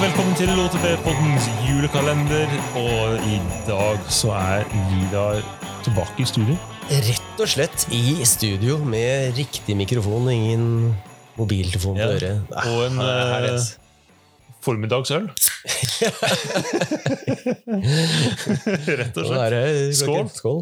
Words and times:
velkommen 0.00 0.34
til 0.38 0.48
OTB-poddens 0.54 1.46
julekalender. 1.66 2.48
Og 2.78 3.16
i 3.28 3.36
dag 3.66 3.98
så 4.12 4.30
er 4.36 4.64
Vidar 4.90 5.40
tilbake 5.84 6.22
i 6.24 6.26
studio. 6.28 6.56
Rett 6.90 7.40
og 7.40 7.48
slett 7.50 7.84
i 7.94 8.16
studio 8.26 8.78
med 8.84 9.36
riktig 9.38 9.76
mikrofon 9.78 10.26
og 10.26 10.32
ingen 10.34 10.64
mobiltelefon 11.38 11.96
på 11.96 12.00
Ja. 12.00 12.06
øret. 12.16 12.42
Ah, 12.56 12.66
Og 12.68 12.86
en 12.86 12.98
eh, 13.00 13.60
formiddagsøl. 14.62 15.28
Rett 19.00 19.16
og 19.16 19.24
slett. 19.26 19.96
Skål. 20.00 20.28
Skål. 20.34 20.60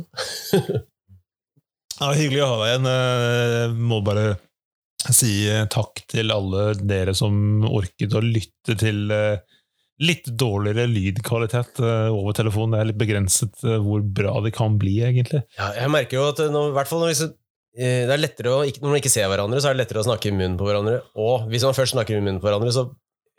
Ja, 1.98 2.12
hyggelig 2.14 2.42
å 2.44 2.50
ha 2.52 2.56
deg 2.62 2.68
igjen. 2.70 2.86
Eh, 2.92 3.72
Må 3.74 3.98
bare 4.06 4.36
si 5.06 5.46
eh, 5.48 5.66
takk 5.70 6.02
til 6.10 6.32
alle 6.34 6.72
dere 6.80 7.14
som 7.16 7.64
orket 7.68 8.14
å 8.16 8.22
lytte 8.24 8.76
til 8.78 9.12
eh, 9.14 9.40
litt 10.02 10.30
dårligere 10.38 10.88
lydkvalitet 10.90 11.82
eh, 11.82 12.08
over 12.12 12.36
telefonen. 12.36 12.74
Det 12.74 12.80
er 12.80 12.90
litt 12.90 13.00
begrenset 13.00 13.66
hvor 13.84 14.02
bra 14.02 14.36
det 14.44 14.54
kan 14.56 14.78
bli, 14.80 14.98
egentlig. 15.06 15.44
Ja, 15.58 15.72
jeg 15.78 15.92
merker 15.94 16.20
jo 16.20 16.30
at 16.32 16.42
nå, 16.52 16.68
hvert 16.76 16.90
fall 16.90 17.04
når, 17.06 17.34
det 17.78 18.14
er 18.14 18.20
lettere 18.20 18.54
å, 18.54 18.64
når 18.66 18.90
man 18.90 19.00
ikke 19.00 19.12
ser 19.12 19.30
hverandre, 19.30 19.62
så 19.62 19.70
er 19.70 19.76
det 19.76 19.84
lettere 19.84 20.02
å 20.02 20.08
snakke 20.08 20.30
i 20.30 20.34
munnen 20.34 20.58
på 20.60 20.66
hverandre. 20.68 21.00
Og 21.18 21.46
hvis 21.52 21.66
man 21.66 21.78
først 21.78 21.94
snakker 21.94 22.18
i 22.18 22.24
munnen 22.24 22.42
på 22.42 22.50
hverandre, 22.50 22.74
så 22.74 22.88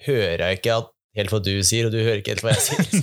hører 0.07 0.45
jeg 0.45 0.62
ikke 0.62 0.79
at, 0.79 0.95
helt 1.18 1.31
hva 1.34 1.40
du 1.44 1.63
sier, 1.66 1.86
og 1.88 1.91
du 1.94 1.98
hører 1.99 2.18
ikke 2.22 2.31
helt 2.36 2.44
hva 2.45 2.52
jeg 2.54 2.63
sier. 2.66 2.84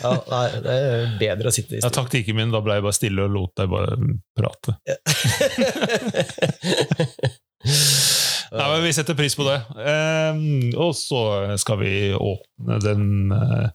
Ja, 0.00 0.10
nei, 0.30 0.46
det 0.64 0.74
er 0.76 1.16
bedre 1.20 1.48
å 1.50 1.52
sitte 1.54 1.76
i 1.76 1.80
Ja, 1.82 1.90
taktikken 1.92 2.36
min, 2.38 2.52
da 2.54 2.60
ble 2.64 2.74
jeg 2.78 2.84
bare 2.86 2.96
stille 2.96 3.20
og 3.26 3.32
lot 3.34 3.52
deg 3.60 3.66
bare 3.72 3.92
prate. 4.38 4.70
Nei, 8.50 8.66
men 8.66 8.82
Vi 8.82 8.92
setter 8.96 9.14
pris 9.18 9.36
på 9.38 9.44
det. 9.46 9.58
Og 10.80 10.92
så 10.98 11.20
skal 11.60 11.76
vi 11.82 11.92
åpne 12.16 12.78
den 12.82 13.04
eh, 13.36 13.68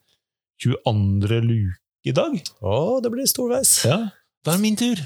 22. 0.66 1.40
luke 1.46 1.80
i 2.06 2.12
dag. 2.16 2.34
Å, 2.62 3.00
det 3.04 3.10
blir 3.14 3.28
storveis. 3.30 3.72
Ja, 3.88 4.00
Da 4.46 4.50
er 4.54 4.58
det 4.60 4.64
min 4.66 4.78
tur. 4.80 4.98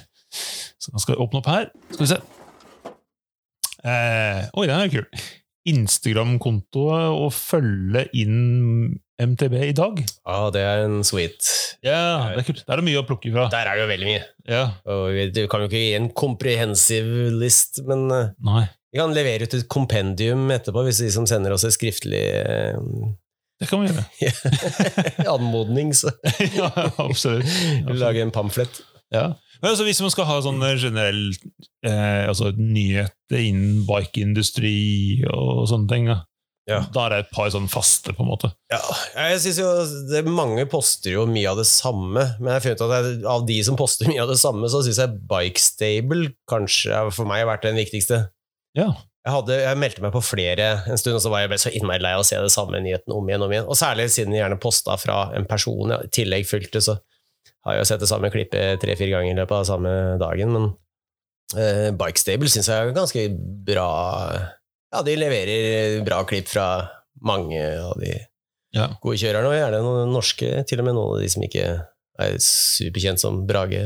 Så 0.80 0.88
da 0.94 0.98
skal 1.02 1.16
vi 1.16 1.22
åpne 1.26 1.40
opp 1.42 1.50
her. 1.52 1.66
Skal 1.94 2.06
vi 2.06 2.12
se. 2.14 2.20
Eh, 3.80 4.42
oi, 4.60 4.66
den 4.68 4.80
er 4.82 4.90
kul. 4.92 5.08
Instagram-konto 5.68 6.86
og 6.94 7.30
følge 7.36 8.06
inn 8.18 8.98
MTB 9.20 9.56
i 9.68 9.74
dag. 9.76 10.00
Ja, 10.24 10.38
det 10.56 10.62
er 10.64 10.86
en 10.86 11.02
sweet. 11.04 11.44
Ja, 11.84 12.32
det 12.32 12.40
er 12.44 12.48
kult. 12.48 12.62
Der 12.66 12.74
er 12.78 12.80
det 12.80 12.88
mye 12.88 13.02
å 13.02 13.06
plukke 13.08 13.32
fra. 13.34 13.50
Der 13.52 13.68
er 13.68 13.76
det 13.76 13.84
jo 13.84 13.90
veldig 13.92 14.08
mye. 14.08 14.22
Yeah. 14.48 14.70
Og 14.88 15.10
vi- 15.12 15.48
kan 15.52 15.62
jo 15.66 15.68
ikke 15.68 15.82
gi 15.84 15.94
en 15.98 16.10
komprehensiv 16.16 17.10
list, 17.36 17.82
men 17.86 18.06
eh, 18.16 18.30
nei. 18.48 18.64
vi 18.94 19.02
kan 19.02 19.12
levere 19.14 19.44
ut 19.44 19.54
et 19.60 19.68
kompendium 19.68 20.48
etterpå, 20.56 20.86
hvis 20.88 21.02
de 21.04 21.12
som 21.12 21.28
sender 21.28 21.52
oss 21.54 21.66
et 21.68 21.76
skriftlig 21.76 22.24
Det 23.60 23.68
kan 23.68 23.84
vi 23.84 23.92
gjøre. 23.92 24.06
anmodning, 25.36 25.92
så 25.94 26.14
ja, 26.56 26.72
absolutt. 27.04 27.46
lage 28.00 28.24
en 28.24 28.32
pamflett. 28.32 28.80
Ja. 29.12 29.34
Altså, 29.62 29.84
hvis 29.84 30.00
man 30.04 30.12
skal 30.14 30.28
ha 30.30 30.38
sånn 30.46 30.62
generell 30.80 31.22
eh, 31.84 32.26
altså, 32.30 32.54
nyheter 32.56 33.42
innen 33.44 33.82
bikeindustri 33.88 35.26
og 35.28 35.66
sånne 35.72 35.90
ting, 35.92 36.08
da, 36.12 36.22
Ja. 36.70 36.84
da 36.94 37.06
er 37.08 37.10
det 37.10 37.20
et 37.26 37.32
par 37.34 37.50
sånn 37.52 37.68
faste, 37.72 38.14
på 38.16 38.24
en 38.24 38.30
måte. 38.30 38.52
Ja, 38.72 38.80
jeg 39.32 39.40
synes 39.42 39.58
jo 39.60 39.70
det, 40.12 40.22
Mange 40.30 40.68
poster 40.70 41.12
jo 41.16 41.26
mye 41.28 41.50
av 41.50 41.58
det 41.58 41.66
samme, 41.68 42.28
men 42.40 42.54
jeg 42.56 42.66
funnet 42.68 42.84
at 42.86 42.94
jeg, 42.96 43.20
av 43.26 43.46
de 43.50 43.60
som 43.66 43.76
poster 43.80 44.08
mye 44.12 44.22
av 44.24 44.30
det 44.32 44.40
samme, 44.40 44.70
så 44.72 44.84
syns 44.86 45.02
jeg 45.02 45.20
Bikestable 45.28 46.32
kanskje 46.50 47.04
for 47.16 47.26
meg 47.30 47.44
har 47.44 47.52
vært 47.56 47.66
den 47.68 47.80
viktigste. 47.80 48.28
Ja. 48.78 48.92
Jeg, 49.26 49.34
hadde, 49.36 49.58
jeg 49.60 49.78
meldte 49.82 50.02
meg 50.06 50.14
på 50.16 50.22
flere 50.24 50.70
en 50.88 50.98
stund, 50.98 51.18
og 51.18 51.22
så 51.26 51.30
var 51.34 51.44
jeg 51.44 51.60
så 51.60 51.74
innmari 51.76 52.00
lei 52.06 52.14
av 52.16 52.24
å 52.24 52.28
se 52.28 52.38
det 52.40 52.54
samme 52.54 52.80
nyheten 52.80 53.12
om 53.12 53.28
igjen 53.28 53.44
og 53.44 53.50
om 53.50 53.56
igjen. 53.58 53.68
Og 53.68 53.76
særlig 53.78 54.08
siden 54.14 54.32
jeg 54.38 54.46
gjerne 54.46 54.62
posta 54.64 54.96
fra 55.02 55.18
en 55.36 55.46
person 55.50 55.92
jeg 55.92 56.08
i 56.08 56.14
tillegg 56.22 56.48
fulgte, 56.48 56.80
så 56.86 56.96
har 57.68 57.78
jo 57.80 57.86
sett 57.88 58.02
det 58.02 58.10
samme 58.10 58.30
klippet 58.34 58.80
tre-fire 58.82 59.12
ganger 59.18 59.34
i 59.34 59.38
løpet 59.40 59.58
av 59.58 59.68
samme 59.68 59.92
dagen. 60.22 60.54
Men 60.56 60.70
Bike 62.00 62.22
Stable 62.22 62.50
syns 62.52 62.70
jeg 62.70 62.78
er 62.78 62.94
ganske 62.94 63.24
bra 63.66 63.88
Ja, 64.94 65.02
de 65.06 65.16
leverer 65.18 66.04
bra 66.06 66.20
klipp 66.30 66.48
fra 66.52 66.68
mange 67.26 67.58
av 67.58 67.96
de 68.02 68.14
Ja. 68.76 68.86
gode 69.02 69.18
kjørerne, 69.18 69.50
og 69.50 69.58
gjerne 69.58 69.80
noen 69.82 70.12
norske, 70.14 70.50
til 70.70 70.82
og 70.82 70.86
med 70.86 70.94
noen 70.94 71.16
av 71.16 71.24
de 71.24 71.30
som 71.34 71.42
ikke 71.42 71.64
er 72.22 72.36
superkjent, 72.38 73.18
som 73.22 73.40
Brage 73.50 73.82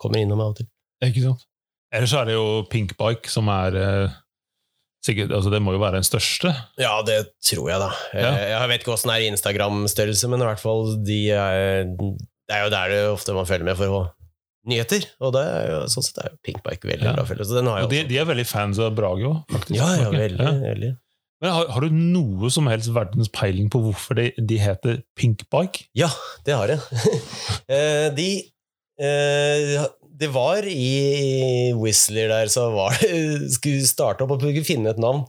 kommer 0.00 0.22
innom 0.22 0.40
av 0.40 0.54
og 0.54 0.56
til. 0.62 0.70
Ikke 1.04 1.26
sant? 1.26 1.44
Ellers 1.92 2.14
så 2.14 2.22
er 2.22 2.30
det 2.30 2.36
jo 2.38 2.62
Pink 2.72 2.96
Bike 2.96 3.28
som 3.32 3.48
er 3.52 3.76
uh 3.76 4.14
sikkert, 5.06 5.30
altså 5.36 5.52
Det 5.52 5.60
må 5.62 5.74
jo 5.76 5.78
være 5.82 6.00
den 6.00 6.06
største. 6.06 6.50
Ja, 6.80 6.96
det 7.06 7.20
tror 7.44 7.68
jeg, 7.70 7.78
da. 7.82 7.90
Ja. 8.16 8.30
Jeg, 8.34 8.48
jeg 8.52 8.70
vet 8.72 8.82
ikke 8.82 8.94
åssen 8.96 9.12
det 9.12 9.16
er 9.18 9.24
i 9.26 9.30
Instagram-størrelse, 9.32 10.30
men 10.32 10.42
i 10.42 10.48
hvert 10.48 10.62
fall 10.62 10.96
de 11.06 11.18
er, 11.30 11.86
det 12.46 12.54
er 12.56 12.64
jo 12.66 12.70
der 12.74 12.92
det 12.92 13.00
ofte 13.10 13.34
man 13.36 13.48
følger 13.48 13.66
med 13.70 13.78
for 13.78 13.92
å 13.96 14.02
nyheter. 14.66 15.04
Og 15.22 15.32
det 15.36 15.42
er 15.46 15.66
jo, 15.70 15.80
sånn 15.92 16.04
sett 16.06 16.20
er 16.22 16.30
jo 16.32 16.38
Pinkbike 16.46 16.88
veldig 16.90 17.06
Ja. 17.06 17.12
bra 17.14 17.24
følelse. 17.28 17.50
Så 17.52 17.58
den 17.60 17.68
har 17.70 17.84
Og 17.86 17.90
de, 17.92 18.00
de 18.08 18.18
er 18.18 18.26
veldig 18.28 18.46
fans 18.50 18.80
av 18.82 18.94
Brage 18.98 19.26
òg, 19.28 19.42
faktisk. 19.52 19.76
Ja, 19.78 19.90
ja, 20.00 20.08
veldig. 20.10 20.42
ja. 20.42 20.54
veldig. 20.62 20.92
Men 21.44 21.52
har, 21.52 21.68
har 21.68 21.84
du 21.84 21.92
noe 21.92 22.48
som 22.50 22.66
helst 22.70 22.88
verdens 22.96 23.28
peiling 23.28 23.68
på 23.70 23.82
hvorfor 23.84 24.16
de, 24.16 24.30
de 24.40 24.56
heter 24.58 25.02
Pinkbike? 25.20 25.84
Ja, 25.94 26.08
det 26.46 26.56
har 26.56 26.72
jeg. 26.74 26.80
Eh, 27.66 28.08
de 28.14 28.26
eh, 29.02 29.86
Det 30.16 30.28
var 30.30 30.62
i 30.70 31.72
Whistler 31.74 32.30
der, 32.30 32.46
så 32.52 32.68
var 32.70 32.94
det 33.00 33.50
Skulle 33.56 33.82
starte 33.88 34.22
opp 34.22 34.36
og 34.36 34.44
finne 34.64 34.92
et 34.94 35.00
navn. 35.02 35.24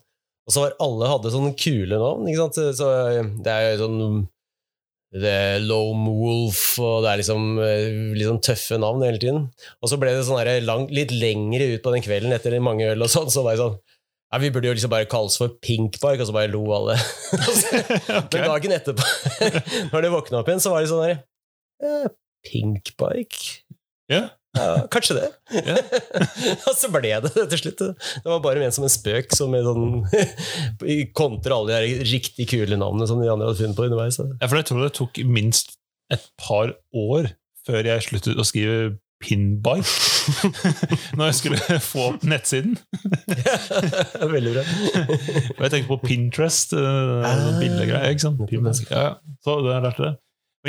Og 0.47 0.53
så 0.53 0.63
var 0.63 0.75
alle 0.79 1.09
hadde 1.11 1.31
sånne 1.33 1.56
kule 1.59 1.97
navn, 2.00 2.27
ikke 2.29 2.45
sant. 2.45 2.59
Så 2.77 2.88
det 3.44 3.51
er 3.51 3.66
jo 3.73 3.79
sånn 3.81 4.27
det 5.22 5.38
Lone 5.66 6.13
Wolf, 6.17 6.61
og 6.83 7.03
det 7.03 7.11
er 7.11 7.22
liksom 7.22 7.45
liksom 8.17 8.39
tøffe 8.45 8.79
navn 8.81 9.05
hele 9.05 9.22
tiden. 9.22 9.45
Og 9.81 9.91
så 9.91 10.00
ble 10.01 10.13
det 10.16 10.25
sånn 10.28 10.41
her 10.41 10.63
lang, 10.66 10.88
litt 10.94 11.13
lengre 11.16 11.73
ut 11.73 11.83
på 11.85 11.94
den 11.95 12.05
kvelden 12.05 12.35
etter 12.35 12.57
mange 12.63 12.88
øl 12.94 13.05
og 13.05 13.11
sånn, 13.11 13.31
så 13.33 13.45
var 13.45 13.56
jeg 13.56 13.63
sånn 13.66 13.77
ja, 14.27 14.39
Vi 14.44 14.51
burde 14.51 14.67
jo 14.67 14.75
liksom 14.75 14.91
bare 14.91 15.07
kalles 15.09 15.38
for 15.39 15.56
Pinkbike, 15.63 16.19
og 16.22 16.29
så 16.29 16.35
bare 16.35 16.51
lo 16.51 16.63
alle. 16.75 16.97
okay. 18.19 18.39
Men 18.39 18.50
dagen 18.51 18.75
etterpå, 18.75 19.11
når 19.94 20.07
de 20.07 20.13
våkna 20.13 20.41
opp 20.41 20.51
igjen, 20.51 20.63
så 20.63 20.73
var 20.73 20.83
de 20.83 20.91
sånn 20.91 21.06
her 21.06 21.16
eh, 21.83 22.91
Park? 23.00 23.39
Ja. 24.11 24.27
Ja, 24.57 24.87
kanskje 24.89 25.17
det. 25.19 25.27
Ja. 25.53 25.75
og 26.69 26.73
så 26.77 26.89
ble 26.93 27.11
det 27.21 27.33
det 27.35 27.47
til 27.51 27.59
slutt. 27.61 27.81
Det 27.83 28.29
var 28.31 28.39
bare 28.45 28.61
ment 28.63 28.73
som 28.77 28.85
en 28.87 28.93
spøk, 28.93 29.35
som 29.37 29.53
sånn 29.53 30.05
kontra 31.19 31.59
alle 31.59 31.81
de 31.83 32.07
riktig 32.09 32.47
kule 32.53 32.79
navnene 32.79 33.09
som 33.09 33.21
de 33.21 33.29
andre 33.29 33.49
hadde 33.49 33.59
funnet 33.61 33.77
på 33.77 33.85
underveis. 33.89 34.17
Ja, 34.17 34.47
for 34.47 34.59
jeg 34.59 34.69
tror 34.69 34.85
det 34.85 34.93
tok 34.97 35.19
minst 35.27 35.75
et 36.13 36.23
par 36.39 36.71
år 36.95 37.33
før 37.67 37.91
jeg 37.91 38.07
sluttet 38.07 38.39
å 38.39 38.45
skrive 38.47 38.95
Pinbike. 39.23 39.89
Når 41.17 41.31
jeg 41.31 41.35
skulle 41.39 41.77
få 41.81 42.03
opp 42.11 42.25
nettsiden. 42.27 42.75
Veldig 44.21 44.51
bra. 44.53 44.63
Og 45.55 45.63
jeg 45.65 45.71
tenkte 45.73 45.89
på 45.89 45.97
Pinterest. 46.03 46.75
Uh, 46.77 47.25
Ah. 47.25 47.57
Bildegreier. 47.57 48.11
ikke 48.13 48.25
sant? 48.27 48.41
Pinterest. 48.49 48.85
Ja, 48.91 49.01
ja. 49.07 49.37
så 49.43 49.57
det 49.65 49.77
lærte 49.87 50.03
det. 50.05 50.13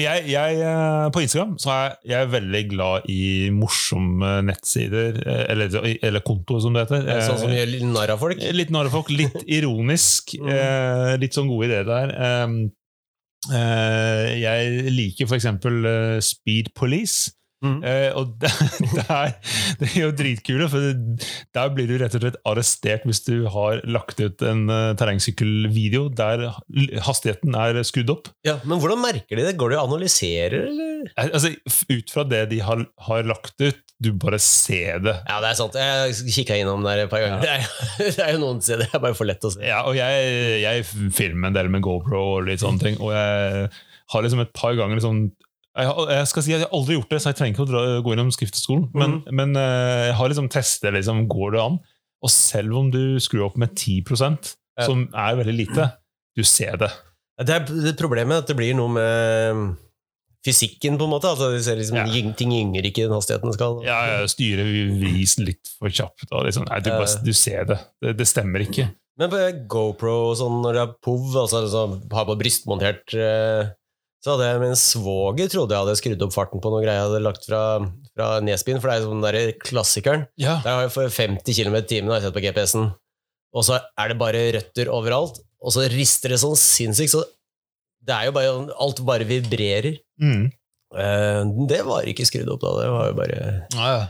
Jeg, 0.03 0.25
jeg, 0.31 0.59
eh, 0.63 1.07
på 1.15 1.23
Instagram 1.25 1.55
så 1.63 1.73
er 1.75 1.95
jeg 2.11 2.31
veldig 2.33 2.63
glad 2.73 3.09
i 3.13 3.21
morsomme 3.55 4.33
nettsider, 4.47 5.21
eh, 5.25 5.45
eller, 5.53 5.79
eller 6.05 6.25
kontoer, 6.27 6.63
som 6.65 6.77
det 6.77 6.87
heter. 6.87 7.09
Sånn 7.27 7.41
som 7.43 7.53
Eh, 7.53 7.61
gjør 7.63 7.87
narr 7.95 8.15
av 8.15 8.23
folk. 8.23 8.43
Litt 8.55 8.73
narr 8.75 8.91
av 8.91 8.97
folk, 8.99 9.13
litt 9.15 9.41
ironisk. 9.59 10.37
Mm. 10.39 11.21
litt 11.23 11.37
sånn 11.37 11.49
gode 11.51 11.71
ideer 11.71 11.89
der. 11.89 12.15
Jeg 14.39 14.93
liker 14.93 15.31
eh, 15.89 16.21
Speed 16.25 16.73
Police. 16.75 17.38
Mm. 17.65 17.79
Eh, 17.83 18.11
og 18.15 18.37
det, 18.39 18.51
det, 18.97 19.05
er, 19.11 19.33
det 19.81 19.89
er 19.89 19.97
jo 20.05 20.11
dritkule, 20.15 20.69
for 20.71 20.85
det, 20.85 21.27
der 21.57 21.73
blir 21.75 21.91
du 21.91 21.97
rett 21.99 22.15
og 22.15 22.23
slett 22.23 22.39
arrestert 22.47 23.07
hvis 23.09 23.25
du 23.27 23.49
har 23.51 23.83
lagt 23.89 24.21
ut 24.23 24.45
en 24.47 24.65
uh, 24.71 24.93
terrengsykkelvideo 24.99 26.07
der 26.19 26.47
hastigheten 27.07 27.57
er 27.59 27.81
skrudd 27.87 28.15
opp. 28.15 28.31
Ja, 28.47 28.59
men 28.65 28.79
hvordan 28.83 29.03
merker 29.03 29.39
de 29.41 29.49
det? 29.49 29.57
Går 29.59 29.75
det 29.75 29.81
å 29.81 29.89
analysere, 29.89 30.65
eller? 30.71 31.05
Eh, 31.17 31.35
Altså, 31.39 31.53
ut 31.93 32.11
fra 32.11 32.25
det 32.27 32.47
de 32.53 32.63
har, 32.65 32.81
har 33.07 33.27
lagt 33.29 33.61
ut, 33.61 33.83
du 33.99 34.13
bare 34.15 34.39
ser 34.43 35.01
det. 35.03 35.15
Ja, 35.27 35.41
det 35.43 35.51
er 35.51 35.59
sant. 35.59 35.75
Jeg 35.79 36.35
kikka 36.37 36.57
innom 36.59 36.85
der 36.87 37.03
et 37.03 37.11
par 37.11 37.23
ganger. 37.25 37.43
Det, 37.45 37.57
er, 37.59 38.13
det 38.15 38.23
er 38.23 38.33
jo 38.37 38.43
noen 38.45 38.63
steder 38.63 38.87
det 38.87 38.95
er 38.95 39.03
bare 39.03 39.19
for 39.19 39.27
lett 39.27 39.43
å 39.47 39.51
se. 39.51 39.65
Ja, 39.67 39.83
og 39.91 39.99
jeg, 39.99 40.63
jeg 40.63 40.87
filmer 41.15 41.51
en 41.51 41.59
del 41.59 41.71
med 41.73 41.83
GoPro 41.83 42.23
og 42.37 42.47
litt 42.47 42.63
sånne 42.63 42.83
ting, 42.85 42.99
og 43.03 43.11
jeg 43.17 43.67
har 44.15 44.25
liksom 44.25 44.43
et 44.45 44.55
par 44.57 44.77
ganger 44.79 45.01
liksom 45.01 45.19
jeg, 45.77 46.07
jeg 46.11 46.29
skal 46.31 46.45
si 46.45 46.55
at 46.55 46.63
jeg 46.63 46.67
har 46.67 46.79
aldri 46.79 46.97
gjort 46.97 47.13
det, 47.13 47.21
så 47.23 47.31
jeg 47.31 47.39
trenger 47.39 47.55
ikke 47.55 47.81
å 47.81 48.05
gå 48.07 48.15
innom 48.15 48.33
skrifteskolen. 48.35 48.87
Men, 48.99 49.19
men 49.31 49.59
eh, 49.61 50.09
jeg 50.09 50.17
har 50.19 50.33
liksom 50.33 50.49
testet 50.53 50.95
liksom, 50.97 51.27
går 51.31 51.55
det 51.55 51.65
an. 51.65 51.81
Og 52.25 52.33
selv 52.35 52.79
om 52.81 52.89
du 52.91 53.03
skrur 53.23 53.47
opp 53.47 53.59
med 53.61 53.77
10% 53.77 54.55
som 54.87 55.05
er 55.15 55.37
veldig 55.39 55.55
lite, 55.55 55.91
du 56.39 56.45
ser 56.47 56.79
det. 56.81 56.91
Det 57.39 57.55
er 57.55 57.69
det 57.69 57.99
problemet 57.99 58.43
at 58.43 58.51
det 58.51 58.57
blir 58.59 58.75
noe 58.75 58.91
med 58.91 59.61
fysikken, 60.47 60.99
på 60.99 61.07
en 61.07 61.13
måte. 61.13 61.31
Altså, 61.31 61.51
ser 61.63 61.79
liksom, 61.79 61.99
Ja. 61.99 62.33
Ting 62.39 62.55
gynger 62.55 62.87
ikke 62.87 63.07
den 63.07 63.15
hastigheten 63.15 63.55
skal. 63.55 63.81
Ja, 63.87 63.99
jeg 64.19 64.33
styrer 64.35 64.71
vis 65.03 65.39
litt 65.39 65.75
for 65.79 65.91
kjapt. 65.91 66.27
Og 66.33 66.47
liksom, 66.49 66.67
nei, 66.71 66.81
du, 66.83 66.91
bare, 66.91 67.21
du 67.23 67.33
ser 67.33 67.69
det. 67.71 67.79
det. 68.03 68.17
Det 68.19 68.27
stemmer 68.29 68.67
ikke. 68.67 68.91
Men 69.19 69.33
på 69.33 69.39
GoPro 69.71 70.15
og 70.31 70.37
sånn, 70.39 70.61
når 70.63 70.77
det 70.77 70.83
er 70.85 70.95
POV, 71.03 71.33
altså 71.43 71.63
altså 71.65 71.85
har 72.15 72.27
på 72.29 72.37
brystmontert 72.39 73.15
eh, 73.19 73.71
Så 74.25 74.35
hadde 74.35 74.49
jeg 74.49 74.63
min 74.65 74.79
svoger 74.79 75.51
trodde 75.53 75.77
jeg 75.77 75.85
hadde 75.85 75.99
skrudd 76.01 76.23
opp 76.27 76.35
farten 76.35 76.63
på 76.63 76.73
noe 76.73 76.83
greier 76.83 76.99
jeg 76.99 77.07
hadde 77.07 77.21
lagt 77.23 77.45
fra, 77.47 77.61
fra 78.19 78.31
Nesbyen, 78.43 78.81
for 78.83 78.91
det 78.91 78.97
er 78.97 79.05
jo 79.05 79.11
sånn 79.13 79.27
der 79.27 79.39
klassikeren. 79.63 80.25
Ja. 80.41 80.57
Der 80.65 80.75
har 80.75 80.87
jeg 80.87 80.95
for 80.97 81.19
50 81.19 81.59
km 81.61 81.79
i 81.79 81.85
timen 81.87 82.11
har 82.11 82.19
jeg 82.19 82.27
sett 82.27 82.37
på 82.39 82.43
GPS-en, 82.43 82.89
og 83.55 83.67
så 83.69 83.79
er 83.79 84.11
det 84.11 84.19
bare 84.19 84.43
røtter 84.59 84.91
overalt, 84.91 85.39
og 85.63 85.75
så 85.75 85.87
rister 85.93 86.35
det 86.35 86.41
sånn 86.43 86.59
sinnssykt, 86.59 87.15
så 87.15 87.23
det 88.09 88.15
er 88.15 88.29
jo 88.29 88.35
bare 88.35 88.75
Alt 88.81 89.03
bare 89.07 89.27
vibrerer. 89.29 89.99
Mm. 90.23 90.49
Eh, 90.89 91.41
det 91.69 91.83
var 91.85 92.07
ikke 92.09 92.25
skrudd 92.25 92.49
opp 92.49 92.63
da, 92.63 92.71
det 92.81 92.87
var 92.89 93.11
jo 93.11 93.17
bare 93.19 93.41
Ja, 93.75 93.89
ja. 93.93 94.05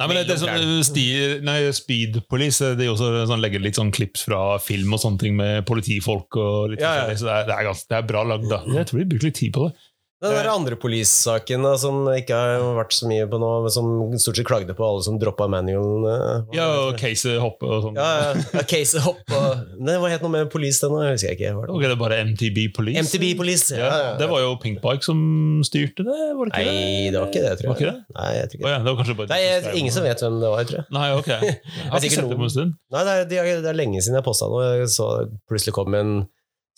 Nei, 0.00 0.06
men 0.06 0.16
det, 0.16 0.22
det 0.30 0.36
er 0.38 0.40
sånn, 0.40 0.84
sti, 0.88 1.04
nei, 1.44 1.58
Speed 1.76 2.22
Police 2.32 2.70
de 2.78 2.88
også 2.88 3.10
sånn, 3.28 3.42
legger 3.44 3.60
litt 3.60 3.76
sånn 3.76 3.92
klips 3.92 4.24
fra 4.24 4.56
film 4.62 4.96
og 4.96 5.02
sånne 5.02 5.20
ting 5.20 5.36
med 5.36 5.66
politifolk. 5.68 6.40
og 6.40 6.72
litt 6.72 6.80
Ja, 6.80 6.94
ja. 7.02 7.16
så 7.20 7.28
det 7.28 7.34
er, 7.36 7.48
det, 7.50 7.58
er 7.58 7.68
ganske, 7.68 7.88
det 7.92 7.98
er 7.98 8.08
bra 8.08 8.24
lagd. 8.24 8.48
da. 8.48 8.62
Jeg 8.78 8.88
tror 8.88 9.02
de 9.02 9.08
bruker 9.12 9.28
litt 9.28 9.40
tid 9.42 9.52
på 9.58 9.68
det. 9.68 9.76
Den 10.22 10.36
der 10.38 10.46
andre 10.52 10.76
police-saken 10.78 11.64
som 11.82 12.04
ikke 12.14 12.36
har 12.38 12.62
vært 12.76 12.92
så 12.94 13.08
mye 13.10 13.24
på 13.26 13.40
nå, 13.42 13.48
som 13.74 13.88
stort 14.22 14.38
sett 14.38 14.46
klagde 14.46 14.76
på 14.78 14.84
alle 14.86 15.02
som 15.02 15.16
droppa 15.18 15.48
manualen. 15.50 16.04
eh, 16.06 16.54
Ja, 16.56 16.66
og 16.84 16.98
Case 17.00 17.32
hoppe 17.42 17.66
og 17.66 17.82
sånn. 17.88 17.98
ja, 17.98 18.10
ja. 18.30 18.44
ja 18.54 18.62
Case 18.70 19.02
hopp 19.02 19.34
og 19.34 19.64
Nei, 19.82 19.96
Hva 19.98 20.12
het 20.12 20.22
noe 20.22 20.30
med 20.30 20.50
police 20.52 20.78
den? 20.84 20.94
da? 20.94 21.10
Husker 21.10 21.32
jeg 21.32 21.40
ikke. 21.40 21.50
Var 21.58 21.66
det? 21.66 21.74
Ok, 21.74 21.82
det 21.88 21.90
er 21.96 22.00
bare 22.04 22.20
MTB 22.30 22.60
Police. 22.76 23.02
MTB 23.08 23.26
Police. 23.40 23.74
Ja, 23.76 23.90
det 24.20 24.28
var 24.30 24.44
jo 24.44 24.52
Pinkbike 24.62 25.02
som 25.08 25.18
styrte 25.66 26.06
det, 26.06 26.18
var 26.38 26.46
det 26.46 26.54
ikke 26.54 26.70
Nei, 26.70 27.10
det? 27.10 27.18
var 27.18 27.28
ikke 27.32 27.42
det, 27.48 27.52
tror 27.58 27.66
jeg. 27.66 27.72
Var 27.72 27.82
ikke 27.82 27.90
det? 27.90 28.18
Nei, 28.20 28.30
jeg 28.38 28.46
tror 28.52 28.60
ikke 28.60 28.68
det. 28.68 28.72
ja, 28.72 28.78
det 28.78 28.92
var 28.92 29.00
kanskje 29.02 29.18
bare 29.18 29.32
Nei, 29.34 29.40
jeg, 29.42 29.74
ingen 29.82 29.96
som 29.98 30.06
vet 30.06 30.22
hvem 30.22 30.38
det 30.44 30.52
var, 30.54 30.62
tror 30.70 30.78
jeg. 30.82 30.86
Nei, 31.00 31.08
ok. 31.18 31.30
Jeg 31.42 31.90
har 31.90 32.06
ikke 32.06 32.14
sett 32.20 32.30
det 32.30 32.38
på 32.38 32.46
en 32.46 32.54
stund. 32.54 32.78
Nei, 32.94 33.02
det 33.26 33.42
er, 33.42 33.50
det 33.66 33.70
er 33.74 33.76
lenge 33.82 33.98
siden 34.06 34.20
jeg 34.20 34.26
posta 34.30 34.46
noe. 34.52 34.70
Jeg 34.84 34.88
så 34.94 35.08
plutselig 35.50 35.74
kom 35.76 35.98
en 35.98 36.14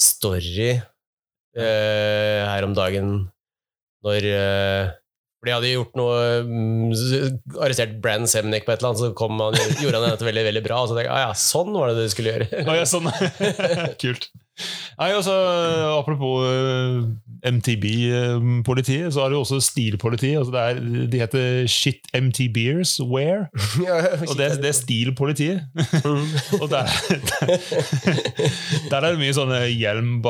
story 0.00 0.72
eh, 1.58 2.40
her 2.48 2.66
om 2.66 2.74
dagen 2.76 3.12
når 4.04 4.28
eh, 4.28 4.92
For 5.40 5.48
de 5.48 5.56
hadde 5.56 5.72
gjort 5.72 5.98
noe 5.98 6.20
mm, 6.44 7.58
Arrestert 7.58 7.98
Brann 8.04 8.28
Semnik 8.30 8.66
på 8.66 8.74
et 8.74 8.80
eller 8.80 8.92
annet, 8.92 9.02
så 9.02 9.10
kom 9.16 9.40
han, 9.40 9.58
gjorde 9.80 10.00
han 10.00 10.14
dette 10.14 10.28
veldig 10.28 10.46
veldig 10.50 10.64
bra. 10.64 10.80
Og 10.82 10.90
så 10.90 10.96
tenkte 10.96 11.10
jeg 11.10 11.16
ah, 11.16 11.28
ja, 11.28 11.36
sånn 11.38 11.74
var 11.76 11.92
det 11.92 12.06
du 12.06 12.12
skulle 12.12 12.34
gjøre. 12.34 12.48
ah, 12.68 12.78
ja, 12.78 12.88
sånn. 12.88 13.10
Kult. 14.02 14.30
Nei, 15.00 15.08
altså, 15.10 15.32
Apropos 15.96 16.44
MTB-politiet, 17.44 19.08
så 19.12 19.24
har 19.24 19.32
du 19.32 19.40
også 19.40 19.58
Stilpolitiet. 19.64 20.38
Altså 20.38 20.54
det 20.54 20.62
er, 20.62 21.08
de 21.10 21.22
heter 21.24 21.66
Shit 21.66 22.06
MTBers 22.14 22.96
Wear. 23.02 23.48
Og 24.28 24.36
det, 24.38 24.52
det 24.62 24.70
er 24.70 24.78
Stilpolitiet. 24.78 25.64
og 26.60 26.70
der, 26.70 26.88
der, 27.10 27.56
der 28.90 28.96
er 29.00 29.10
det 29.10 29.18
mye 29.20 29.36
sånne 29.36 29.64
hjelm 29.74 30.20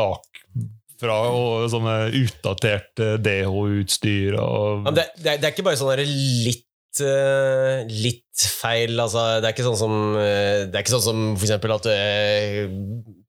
bakfra 0.94 1.16
og 1.34 1.70
sånne 1.70 1.96
utdatert 2.14 3.00
eh, 3.00 3.16
DH-utstyr. 3.18 4.38
og 4.38 4.92
det, 4.94 5.08
det, 5.18 5.40
det 5.40 5.48
er 5.48 5.52
ikke 5.52 5.66
bare 5.66 5.76
sånn 5.80 5.98
litt 6.04 6.66
litt 7.00 8.22
feil. 8.34 8.96
Altså, 8.98 9.20
det 9.38 9.46
er 9.46 9.52
ikke 9.54 9.62
sånn 9.62 9.76
som 9.78 9.92
eh, 10.18 10.64
Det 10.66 10.74
er 10.74 10.82
ikke 10.82 10.90
sånn 10.96 11.04
som 11.04 11.18
for 11.38 11.46
eksempel 11.46 11.70
at 11.76 11.84
eh, 11.86 12.64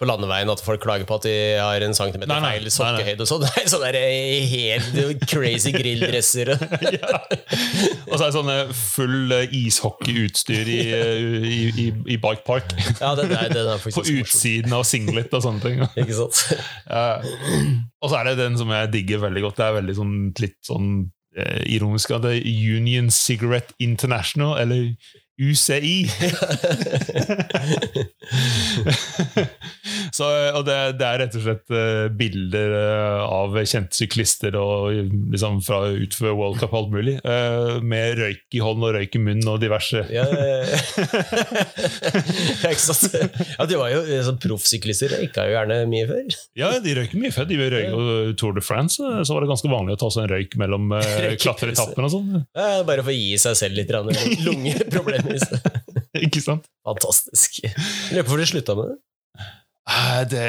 på 0.01 0.07
landeveien 0.09 0.50
at 0.50 0.63
folk 0.65 0.81
klager 0.81 1.06
på 1.07 1.19
at 1.19 1.27
de 1.27 1.33
har 1.62 1.83
en 1.85 1.94
centimeter 1.95 2.31
Nei, 2.31 2.39
nei, 2.41 2.50
feil 2.56 2.63
nei, 2.65 2.71
nei. 2.71 2.73
sokkehøyde 2.73 3.25
og 3.27 3.29
sånn. 3.29 3.45
Er 3.62 3.69
sånne 3.69 3.91
eh, 4.00 4.47
helt 4.50 5.27
crazy 5.29 5.71
grilldresser. 5.75 6.51
ja. 6.97 7.21
Og 8.09 8.15
så 8.17 8.23
er 8.23 8.25
det 8.25 8.33
sånne 8.39 8.57
full 8.79 9.35
eh, 9.38 9.56
ishockeyutstyr 9.62 10.73
i, 10.73 10.79
eh, 10.97 11.23
i, 11.45 11.62
i, 11.85 11.88
i 12.15 12.19
bike 12.25 12.41
park. 12.47 12.73
Ja, 12.97 13.13
det, 13.19 13.29
det, 13.29 13.39
er- 13.44 13.53
det 13.53 13.65
er 13.75 13.85
På 13.95 14.01
utsiden 14.01 14.73
av 14.75 14.88
singlet 14.89 15.33
og 15.38 15.45
sånne 15.45 15.62
ting. 15.67 15.85
Ikke 16.01 16.17
sant? 16.17 16.41
Ja. 16.89 17.21
Og 18.01 18.09
så 18.12 18.17
er 18.19 18.31
det 18.31 18.39
den 18.41 18.57
som 18.59 18.73
jeg 18.73 18.89
digger 18.97 19.21
veldig 19.29 19.45
godt. 19.47 19.62
Det 19.62 19.69
er 19.69 19.77
veldig 19.79 19.95
sånn, 20.01 20.15
litt 20.41 20.57
sånn 20.65 20.89
eh, 21.37 21.61
ironisk 21.75 22.11
at 22.11 22.23
det 22.23 22.37
er 22.37 22.77
Union 22.77 23.11
Cigarette 23.11 23.73
International, 23.79 24.61
eller 24.61 24.93
UCI. 25.39 26.07
så, 30.15 30.27
og 30.56 30.63
det, 30.67 30.75
det 31.00 31.07
er 31.07 31.19
rett 31.25 31.33
og 31.35 31.44
slett 31.44 31.73
eh, 31.75 32.06
bilder 32.15 32.75
eh, 32.77 33.23
av 33.25 33.57
kjente 33.67 33.97
syklister 33.97 34.56
og, 34.56 34.94
liksom, 35.33 35.59
fra 35.65 35.81
utfor 35.91 36.35
World 36.38 36.62
Cup 36.62 36.71
og 36.71 36.85
alt 36.85 36.94
mulig, 36.94 37.15
eh, 37.19 37.81
med 37.83 38.15
røyk 38.21 38.56
i 38.56 38.62
hånd 38.63 38.85
og 38.85 38.95
røyk 38.95 39.17
i 39.17 39.21
munn 39.25 39.44
og 39.51 39.59
diverse. 39.63 40.06
Ja, 40.13 40.23
ja, 40.31 40.45
ja. 40.51 40.79
ja, 42.63 42.71
ikke 42.71 42.85
sant? 42.85 43.17
Ja, 43.57 43.67
de 43.67 43.79
var 43.81 43.91
jo 43.91 44.03
sånn 44.29 44.39
proffsyklister. 44.45 45.17
Røyka 45.17 45.50
jo 45.50 45.57
gjerne 45.57 45.81
mye 45.91 46.07
før. 46.12 46.38
Ja, 46.62 46.71
de 46.79 46.95
røyker 47.01 47.19
mye 47.19 47.35
før. 47.35 47.50
De 47.51 47.59
røyker 47.59 47.91
jo 47.91 48.35
Tour 48.39 48.56
de 48.56 48.63
France, 48.63 49.01
så 49.01 49.35
var 49.35 49.44
det 49.44 49.51
ganske 49.51 49.71
vanlig 49.71 49.97
å 49.97 50.01
ta 50.06 50.12
seg 50.15 50.29
en 50.29 50.33
røyk 50.38 50.56
mellom 50.62 50.95
klatretappene 51.44 52.07
og 52.07 52.15
sånn. 52.15 52.45
Ja, 52.56 52.85
bare 52.88 53.03
for 53.03 53.12
å 53.12 53.17
gi 53.17 53.35
seg 53.41 53.59
selv 53.59 53.81
litt 53.81 53.91
lungeproblemer. 54.45 55.44
Ikke 56.25 56.39
sant? 56.44 56.69
Fantastisk. 56.88 57.59
Lurer 58.13 58.23
på 58.23 58.29
hvorfor 58.29 58.44
de 58.44 58.50
slutta 58.53 58.79
med 58.79 58.94
det. 58.94 58.97
Eh, 59.85 60.21
Det 60.25 60.45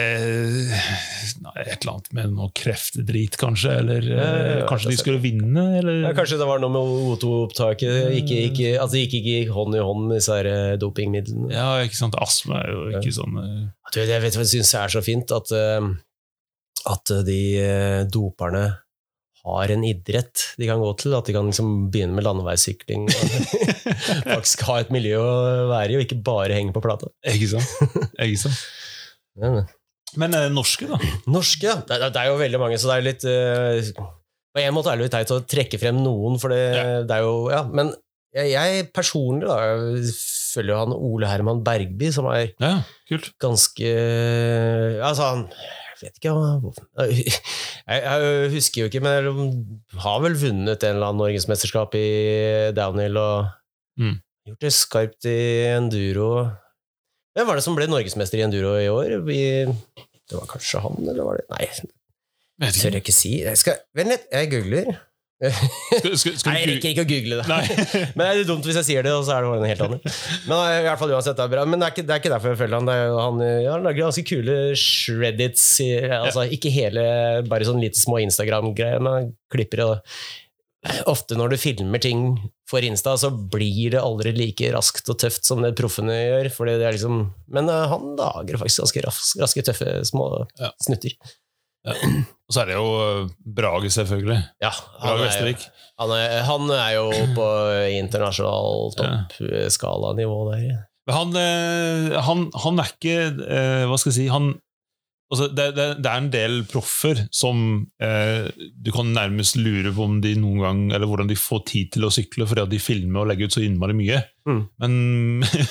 nei, 1.45 1.53
Et 1.67 1.83
eller 1.83 1.91
annet 1.93 2.07
med 2.17 2.31
noe 2.33 2.49
kreftdrit, 2.57 3.37
kanskje? 3.41 3.75
Eller 3.83 4.07
Ja, 4.07 4.17
ja, 4.17 4.31
eh, 4.39 4.53
ja, 4.63 4.69
kanskje 4.71 4.93
de 4.95 4.97
skulle 5.01 5.21
vinne? 5.21 5.65
Eller? 5.81 6.01
Ja, 6.07 6.13
kanskje 6.17 6.39
det 6.41 6.49
var 6.49 6.63
noe 6.63 6.73
med 6.73 6.95
O2-opptaket. 7.13 8.15
Ikke, 8.23 8.39
ikke, 8.49 8.71
altså, 8.81 9.03
gikk 9.03 9.19
ikke 9.21 9.53
hånd 9.53 9.77
i 9.77 9.85
hånd 9.85 10.09
med 10.09 10.19
disse 10.23 10.39
eh, 10.41 10.77
dopingmidlene. 10.81 11.53
Ja, 11.53 11.69
ikke 11.85 11.99
sant? 12.01 12.17
Astma 12.23 12.63
er 12.65 12.73
jo 12.73 12.87
ikke 12.97 13.13
sånn 13.19 13.37
eh, 13.43 13.61
Du, 13.93 14.01
jeg 14.01 14.25
vet 14.25 14.41
hva 14.41 14.47
jeg 14.47 14.55
syns 14.57 14.73
er 14.81 14.97
så 14.97 15.05
fint, 15.05 15.37
at, 15.37 15.53
eh, 15.53 15.93
at 16.97 17.15
de 17.29 17.41
eh, 17.61 18.03
doperne 18.09 18.67
har 19.47 19.71
en 19.71 19.85
idrett 19.87 20.43
de 20.59 20.67
kan 20.67 20.81
gå 20.83 20.89
til. 20.99 21.13
At 21.15 21.29
de 21.29 21.37
kan 21.37 21.47
liksom 21.53 21.91
begynne 21.93 22.17
med 22.17 22.25
landeveissykling. 22.27 23.05
Faktisk 24.33 24.65
ha 24.67 24.81
et 24.83 24.91
miljø 24.95 25.21
å 25.21 25.69
være 25.71 25.93
i, 25.93 26.01
og 26.01 26.07
ikke 26.09 26.19
bare 26.27 26.57
henge 26.57 26.75
på 26.75 26.83
plata. 26.83 27.13
Ikke 27.31 27.53
sant? 27.53 27.95
Ikke 28.17 28.41
sant? 28.49 28.59
Men- 29.37 29.67
Men 30.17 30.31
det 30.33 30.45
norske, 30.55 30.87
da? 30.89 30.97
Norske, 31.29 31.67
ja. 31.67 31.75
Det, 31.85 31.99
det 32.15 32.21
er 32.23 32.29
jo 32.31 32.37
veldig 32.41 32.61
mange, 32.63 32.79
så 32.81 32.89
det 32.89 32.97
er 32.97 33.07
litt 33.09 33.25
uh, 33.27 34.05
På 34.55 34.63
en 34.63 34.73
måte 34.75 34.89
er 34.93 34.97
det 34.97 35.05
litt 35.09 35.13
teit 35.17 35.33
å 35.35 35.41
trekke 35.45 35.79
frem 35.83 35.99
noen, 36.01 36.39
for 36.41 36.49
det, 36.55 36.61
Ja. 36.77 36.85
det 37.05 37.17
er 37.19 37.25
jo 37.27 37.51
Ja, 37.53 37.63
men 37.69 37.91
jeg, 38.37 38.51
jeg 38.55 38.93
personlig 38.97 39.49
da, 39.49 39.57
jeg 39.65 40.13
følger 40.55 40.73
jo 40.73 40.79
han 40.85 40.95
Ole 40.97 41.29
Herman 41.29 41.61
Bergby, 41.67 42.11
som 42.13 42.27
er 42.33 42.53
Ja, 42.61 42.79
kult. 43.11 43.33
ganske 43.43 43.91
Altså, 45.05 45.23
han 45.35 45.43
Jeg 45.97 46.11
vet 46.11 46.19
ikke 46.21 46.33
jeg, 47.89 48.01
jeg 48.05 48.51
husker 48.53 48.83
jo 48.83 48.89
ikke, 48.91 49.01
men 49.05 49.29
han 49.31 50.01
har 50.05 50.19
vel 50.25 50.35
vunnet 50.37 50.83
en 50.85 50.97
eller 50.99 51.07
annen 51.09 51.23
norgesmesterskap 51.25 51.95
i 51.97 52.07
downhill 52.77 53.17
og 53.21 53.47
Mm. 53.99 54.19
gjort 54.47 54.61
det 54.61 54.73
skarpt 54.77 55.25
i 55.25 55.37
enduro. 55.73 56.51
Hvem 57.37 57.49
var 57.51 57.59
det 57.61 57.65
som 57.67 57.77
ble 57.77 57.87
norgesmester 57.91 58.41
i 58.41 58.45
enduro 58.47 58.77
i 58.81 58.89
år? 58.89 59.19
Vi, 59.27 59.41
det 59.69 60.39
var 60.39 60.49
kanskje 60.51 60.81
han, 60.85 60.97
eller 61.05 61.27
var 61.27 61.43
det 61.43 61.47
Nei, 61.53 62.71
det 62.71 62.73
tør 62.81 62.95
jeg 62.97 63.03
ikke 63.05 63.13
si. 63.13 63.35
Jeg 63.45 63.59
skal, 63.61 63.83
Vent 63.99 64.09
litt, 64.15 64.23
jeg 64.33 64.49
googler. 64.55 64.95
Skal, 65.37 66.15
skal, 66.17 66.37
skal 66.41 66.49
Nei, 66.55 66.61
jeg 66.63 66.69
rekker 66.71 66.93
ikke 66.95 67.03
å 67.05 67.09
google 67.11 67.37
det. 67.43 67.45
Nei. 67.51 67.89
Men 68.17 68.23
det 68.23 68.29
er 68.31 68.47
dumt 68.49 68.65
hvis 68.65 68.79
jeg 68.81 68.87
sier 68.89 69.05
det, 69.05 69.13
og 69.13 69.27
så 69.29 69.35
er 69.37 69.45
det 69.45 69.51
en 69.59 69.67
helt 69.69 69.83
annet. 69.85 70.07
Men 70.49 70.63
i 70.79 70.87
hvert 70.87 71.03
fall 71.03 71.13
uansett, 71.13 71.37
det 71.37 71.45
er 71.45 71.53
bra. 71.53 71.67
Men 71.69 71.83
det 71.83 71.91
er 71.91 71.93
ikke, 71.93 72.05
det 72.09 72.15
er 72.17 72.23
ikke 72.23 72.33
derfor 72.33 72.55
jeg 72.55 72.61
følger 72.63 72.79
han. 72.79 72.89
Det 72.89 72.95
er 73.03 73.13
han 73.21 73.43
ja, 73.67 73.75
lager 73.85 74.07
ganske 74.07 74.25
kule 74.31 74.57
shreddits. 74.81 75.67
i- 75.85 76.09
Altså, 76.23 76.47
Ikke 76.57 76.73
hele, 76.73 77.05
bare 77.53 77.69
sånn 77.69 77.83
lite 77.85 78.01
små 78.01 78.17
Instagram-greier, 78.25 79.05
men 79.05 79.35
klipper 79.53 79.85
det. 79.85 79.91
Ofte 81.11 81.35
når 81.39 81.51
du 81.51 81.57
filmer 81.59 81.99
ting 82.03 82.21
for 82.71 82.85
Insta, 82.87 83.17
så 83.19 83.31
blir 83.33 83.91
det 83.97 84.03
aldri 84.03 84.31
like 84.37 84.69
raskt 84.75 85.09
og 85.11 85.19
tøft 85.23 85.47
som 85.49 85.63
det 85.65 85.73
proffene 85.79 86.15
gjør. 86.15 86.51
Fordi 86.55 86.77
det 86.79 86.87
er 86.87 86.95
liksom, 86.99 87.25
men 87.57 87.71
eh, 87.73 87.87
han 87.91 88.13
lager 88.19 88.61
faktisk 88.61 88.85
ganske 88.85 89.03
raske, 89.09 89.41
raske 89.43 89.65
tøffe 89.67 89.97
små 90.07 90.29
Ja. 90.61 90.71
snutter. 90.85 91.17
Og 91.87 92.51
så 92.55 92.63
er 92.65 92.71
det 92.73 92.77
jo 92.79 92.87
eh, 93.03 93.29
Brage, 93.59 93.91
selvfølgelig. 93.95 94.39
Ja, 94.63 94.71
Brage 94.75 95.07
han 95.07 95.19
er, 95.19 95.25
Vestervik. 95.27 95.67
han, 96.03 96.15
er, 96.21 96.37
han 96.51 96.71
er 96.77 96.93
jo 96.97 97.07
på 97.37 97.49
internasjonal 97.99 98.95
toppskalanivå 98.99 100.39
der. 100.53 100.69
Men 101.07 101.15
han, 101.15 101.37
eh, 101.39 102.17
han, 102.27 102.47
han 102.65 102.81
er 102.83 102.89
ikke 102.91 103.19
Hva 103.87 103.99
skal 104.03 104.11
jeg 104.11 104.17
si 104.17 104.25
han, 104.33 104.49
altså 105.33 105.49
det, 105.51 105.67
det, 105.75 105.87
det 106.05 106.11
er 106.11 106.21
en 106.21 106.31
del 106.31 106.61
proffer 106.71 107.25
som 107.35 107.59
eh, 108.03 108.47
du 108.55 108.93
kan 108.95 109.11
nærmest 109.15 109.59
lure 109.59 109.91
på 109.95 110.07
om 110.07 110.21
de 110.23 110.37
noen 110.39 110.63
gang 110.63 110.83
Eller 110.95 111.09
hvordan 111.11 111.31
de 111.31 111.39
får 111.39 111.65
tid 111.67 111.91
til 111.97 112.07
å 112.07 112.13
sykle 112.15 112.47
fordi 112.47 112.63
at 112.63 112.73
de 112.73 112.81
filmer 112.83 113.25
og 113.25 113.31
legger 113.31 113.51
ut 113.51 113.57
så 113.57 113.65
innmari 113.65 113.97
mye. 113.99 114.21
Mm. 114.47 114.61
Men 114.83 114.95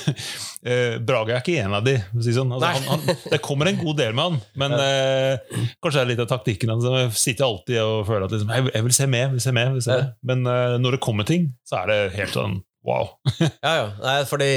eh, 0.70 0.98
Brage 1.00 1.38
er 1.38 1.42
ikke 1.44 1.58
en 1.64 1.78
av 1.80 1.88
de. 1.88 1.96
Si 2.20 2.36
sånn. 2.36 2.52
altså, 2.52 2.74
han, 2.76 2.90
han, 2.92 3.24
det 3.32 3.42
kommer 3.46 3.72
en 3.72 3.80
god 3.80 4.00
del 4.02 4.16
med 4.18 4.28
han, 4.28 4.40
men 4.60 4.76
eh, 4.76 5.64
kanskje 5.80 5.98
det 6.02 6.04
er 6.04 6.12
litt 6.12 6.24
av 6.26 6.32
taktikken. 6.34 6.76
hans. 6.76 6.88
jeg 6.92 7.16
sitter 7.20 7.48
alltid 7.48 7.82
og 7.86 8.06
føler 8.10 8.28
at 8.28 8.36
liksom, 8.36 8.52
jeg, 8.58 8.72
jeg 8.76 8.88
vil 8.90 8.98
se 9.00 9.10
mer, 9.16 9.34
vil 9.34 9.46
se 9.48 9.56
med. 9.56 9.74
vil 9.78 9.88
se 9.88 10.00
Ja. 10.00 10.08
Men 10.28 10.48
eh, 10.52 10.78
når 10.84 10.98
det 10.98 11.06
kommer 11.06 11.28
ting, 11.28 11.54
så 11.68 11.84
er 11.84 11.92
det 11.92 12.00
helt 12.20 12.36
sånn 12.36 12.60
Wow. 12.86 13.08
Ja, 13.66 13.72
ja. 13.80 13.86
Nei, 14.04 14.18
fordi 14.30 14.50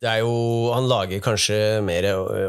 det 0.00 0.08
er 0.08 0.22
jo 0.22 0.72
Han 0.72 0.86
lager 0.88 1.20
kanskje 1.20 1.58
mer 1.84 2.06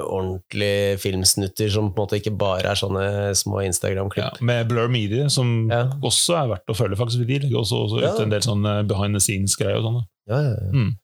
ordentlige 0.07 0.97
filmsnutter 1.03 1.69
som 1.73 1.89
på 1.91 1.99
en 1.99 2.05
måte 2.07 2.19
ikke 2.21 2.33
bare 2.39 2.71
er 2.71 2.79
sånne 2.79 3.33
små 3.35 3.59
Instagram-klipp. 3.67 4.39
med 4.41 4.69
Blur 4.71 4.87
Media, 4.87 5.27
som 5.29 5.67
Ja. 5.71 5.83
også 6.01 6.37
er 6.39 6.47
verdt 6.55 6.71
å 6.71 6.77
følge. 6.77 6.95
faktisk. 6.99 7.25
De 7.27 7.39
legger 7.39 7.59
også, 7.59 7.83
også 7.87 8.01
Ja. 8.01 8.13
ut 8.13 8.21
en 8.23 8.29
del 8.31 8.41
sånne 8.41 8.87
behind 8.87 9.13
the 9.15 9.19
scenes-greier. 9.19 9.77
og 9.77 9.83
sånne. 9.89 10.05
Ja, 10.29 10.39
ja, 10.41 10.55
ja. 10.55 10.71
Mm. 10.71 10.95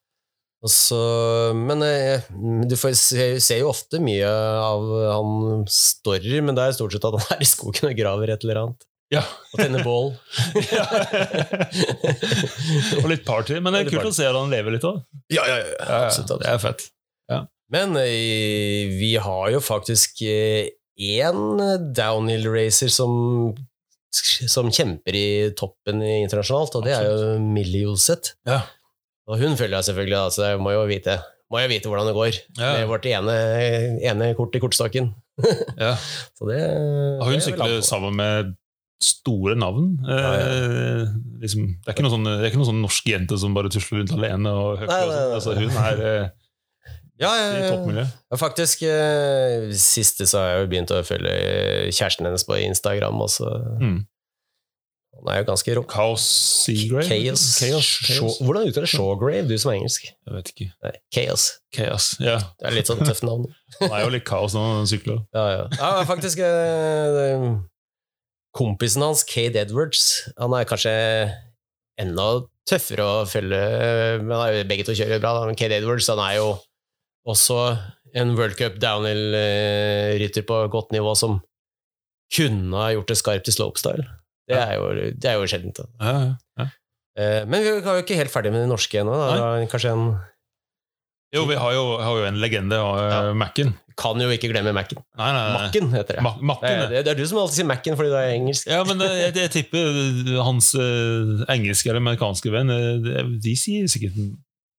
Så, 0.66 0.98
men 1.54 1.82
eh, 1.84 2.22
du 2.70 2.76
får 2.80 2.94
se, 2.96 3.26
ser 3.44 3.60
jo 3.60 3.68
ofte 3.74 4.00
mye 4.00 4.24
av 4.24 4.86
han 5.12 5.66
story, 5.68 6.40
men 6.40 6.56
det 6.56 6.64
er 6.64 6.72
stort 6.78 6.94
sett 6.96 7.04
at 7.04 7.18
han 7.20 7.36
er 7.38 7.42
i 7.44 7.50
skogen 7.50 7.90
og 7.90 7.98
graver 8.00 8.32
et 8.32 8.46
eller 8.46 8.62
annet. 8.62 8.86
Ja. 9.14 9.22
Og 9.54 9.60
tenne 9.62 9.84
bål. 9.86 10.08
Og 13.04 13.10
litt 13.12 13.26
party. 13.28 13.60
Men 13.62 13.76
det 13.76 13.84
er 13.84 13.92
kult 13.92 14.10
å 14.10 14.16
se 14.16 14.26
at 14.26 14.38
han 14.38 14.54
lever 14.54 14.78
litt 14.78 14.88
òg. 14.90 15.04
Ja, 15.34 15.46
ja, 15.46 15.60
ja. 15.62 15.74
Ja, 15.78 16.00
Absolutt, 16.08 16.42
det 16.42 16.50
er 16.50 16.62
fett. 16.64 16.88
Men 17.74 17.96
eh, 17.98 18.92
vi 19.00 19.16
har 19.18 19.48
jo 19.50 19.60
faktisk 19.64 20.20
én 20.22 21.62
downhill 21.96 22.46
racer 22.52 22.92
som, 22.92 23.54
som 24.14 24.70
kjemper 24.70 25.18
i 25.18 25.28
toppen 25.58 26.04
internasjonalt, 26.04 26.76
og 26.78 26.86
det 26.86 26.94
er 26.94 27.08
jo 27.08 27.38
Millie 27.42 27.88
Joseth. 27.88 28.36
Ja. 28.46 28.62
Og 29.30 29.40
hun 29.40 29.58
følger 29.58 29.80
jeg 29.80 29.90
selvfølgelig, 29.90 30.20
da, 30.20 30.34
så 30.36 30.52
jeg 30.52 30.62
må 30.62 30.76
jo 30.76 30.84
vite, 30.90 31.18
må 31.50 31.64
jo 31.64 31.72
vite 31.72 31.90
hvordan 31.90 32.12
det 32.12 32.18
går. 32.18 32.40
Ja. 32.60 32.74
Med 32.78 32.92
vårt 32.92 33.08
ene, 33.10 33.38
ene 34.04 34.34
kort 34.38 34.54
i 34.54 34.62
kortstokken. 34.62 35.14
Ja. 35.80 35.96
Så 36.38 36.46
det, 36.46 36.60
Og 37.18 37.26
hun 37.26 37.40
er 37.40 37.42
sykler 37.42 37.80
sammen 37.86 38.14
med 38.20 38.54
store 39.06 39.56
navn. 39.60 39.92
Eh, 40.04 41.04
liksom, 41.44 41.68
det, 41.76 41.88
er 41.88 41.96
ikke 41.96 42.06
noen 42.06 42.16
sånn, 42.16 42.30
det 42.30 42.40
er 42.40 42.50
ikke 42.52 42.62
noen 42.62 42.72
sånn 42.72 42.82
norsk 42.84 43.12
jente 43.12 43.40
som 43.42 43.58
bare 43.58 43.72
tusler 43.74 44.02
rundt 44.02 44.16
alene. 44.16 44.54
og 44.54 44.80
hører 44.82 44.94
Nei, 44.94 45.04
nei, 45.10 45.20
nei. 45.20 45.36
Altså, 45.40 45.58
hun 45.60 45.78
er 45.84 46.06
eh, 46.08 46.32
Ja, 47.22 47.30
ja, 47.38 47.50
i 47.54 47.98
ja. 48.00 48.08
Ja, 48.34 48.40
faktisk, 48.42 48.82
eh, 48.90 49.70
siste 49.78 50.28
så 50.30 50.42
har 50.42 50.50
jeg 50.50 50.64
jo 50.64 50.72
begynt 50.74 50.96
å 50.96 51.04
følge 51.08 51.36
kjæresten 51.94 52.28
hennes 52.28 52.48
på 52.48 52.58
Instagram 52.64 53.22
også. 53.28 53.52
Mm. 53.84 54.02
Han 55.24 55.30
er 55.30 55.44
jo 55.44 55.46
ganske 55.48 55.76
rå. 55.78 55.84
Chaos 55.88 56.24
Seagrave? 56.66 57.06
Chaos. 57.08 57.44
Chaos. 57.60 57.90
Chaos. 58.08 58.40
Hvordan 58.42 58.68
uttaler 58.68 58.90
Shawgrave, 58.90 59.46
du 59.48 59.58
som 59.62 59.72
er 59.72 59.78
engelsk? 59.78 60.10
Jeg 60.10 60.36
vet 60.36 60.50
ikke. 60.54 60.70
Nei, 60.84 60.94
Chaos. 61.16 61.46
Chaos. 61.76 62.08
Ja. 62.24 62.40
Det 62.60 62.70
er 62.70 62.76
litt 62.80 62.90
sånn 62.90 63.04
tøft 63.06 63.26
navn. 63.28 63.46
Han 63.80 63.94
er 63.94 64.08
jo 64.08 64.14
litt 64.16 64.26
kaos 64.28 64.56
når 64.58 64.68
han 64.80 64.90
sykler. 64.90 65.22
Ja, 65.36 65.46
ja. 65.54 65.64
ja 65.80 66.04
faktisk 66.10 66.42
Kompisen 68.54 69.02
hans, 69.02 69.24
Cade 69.26 69.58
Edwards, 69.64 70.30
han 70.38 70.54
er 70.54 70.68
kanskje 70.70 70.94
enda 72.02 72.28
tøffere 72.70 73.02
å 73.06 73.24
følge. 73.28 73.62
Men 74.22 74.32
han 74.32 74.44
er 74.48 74.58
jo- 74.60 74.68
begge 74.70 74.86
to 74.86 74.94
kjører 74.98 75.20
bra, 75.24 75.46
men 75.46 75.56
Cade 75.58 75.80
Edwards 75.82 76.08
han 76.08 76.20
er 76.20 76.36
jo 76.38 76.60
også 77.28 77.58
en 78.16 78.36
World 78.38 78.56
Cup 78.58 78.76
downhill-rytter 78.80 80.46
på 80.46 80.60
godt 80.72 80.92
nivå 80.94 81.16
som 81.18 81.42
kunne 82.34 82.74
ha 82.78 82.92
gjort 82.94 83.08
det 83.08 83.18
skarpt 83.20 83.48
i 83.50 83.52
slopestyle. 83.56 84.06
Det 84.50 84.58
er 84.60 84.74
jo, 84.78 84.88
det 85.18 85.26
er 85.30 85.38
jo 85.40 85.48
sjeldent. 85.50 85.80
Ja, 86.02 86.36
ja. 86.60 86.68
Eh, 87.16 87.46
Men 87.46 87.62
vi 87.64 87.70
er 87.70 87.82
jo 87.82 88.02
ikke 88.04 88.18
helt 88.18 88.32
ferdig 88.34 88.52
med 88.52 88.64
det 88.66 88.70
norske 88.72 89.00
ennå. 89.02 89.14
Kanskje 89.70 89.92
en 89.94 90.20
Jo, 91.34 91.46
vi 91.50 91.56
har 91.58 91.74
jo, 91.74 91.84
har 91.98 92.20
jo 92.20 92.26
en 92.30 92.38
legende, 92.42 92.78
uh. 92.78 93.32
Mac-en. 93.38 93.74
Kan 93.98 94.22
jo 94.22 94.30
ikke 94.34 94.50
glemme 94.50 94.72
Mac-en. 94.74 95.00
Mac-en 95.18 95.92
heter 95.94 96.18
det. 96.18 96.24
Ma- 96.26 96.38
Mac-en, 96.42 96.88
Det 96.90 97.04
det, 97.06 97.12
er 97.14 97.18
du 97.20 97.26
som 97.30 97.40
alltid 97.44 97.60
sier 97.60 97.68
Mac-en 97.70 97.98
fordi 97.98 98.10
du 98.14 98.18
er 98.18 98.32
engelsk. 98.36 98.70
Ja, 98.70 98.80
men 98.88 99.02
jeg, 99.06 99.34
jeg 99.38 99.52
tipper 99.54 100.40
hans 100.46 100.72
uh, 100.78 101.44
engelske 101.54 101.90
eller 101.92 102.02
amerikanske 102.02 102.54
venn 102.54 102.74
eh, 102.74 103.22
De 103.44 103.54
sier 103.60 103.86
sikkert 103.92 104.18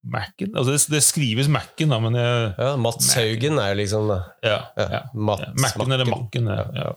Mac-en. 0.05 0.51
Altså, 0.55 0.75
det, 0.75 0.81
det 0.97 1.01
skrives 1.03 1.47
Mac-en, 1.51 1.91
da, 1.95 1.99
men 2.03 2.15
jeg, 2.19 2.49
Ja, 2.59 2.73
Mats 2.77 3.07
Haugen 3.17 3.57
er 3.63 3.71
jo 3.73 3.79
liksom 3.81 4.11
det. 4.11 4.19
ja, 4.45 4.59
Ja, 4.77 4.87
ja. 4.99 5.01
Mac-en 5.15 5.95
eller 5.95 6.11
Mac-en. 6.11 6.51
Ja, 6.51 6.65
ja. 6.77 6.91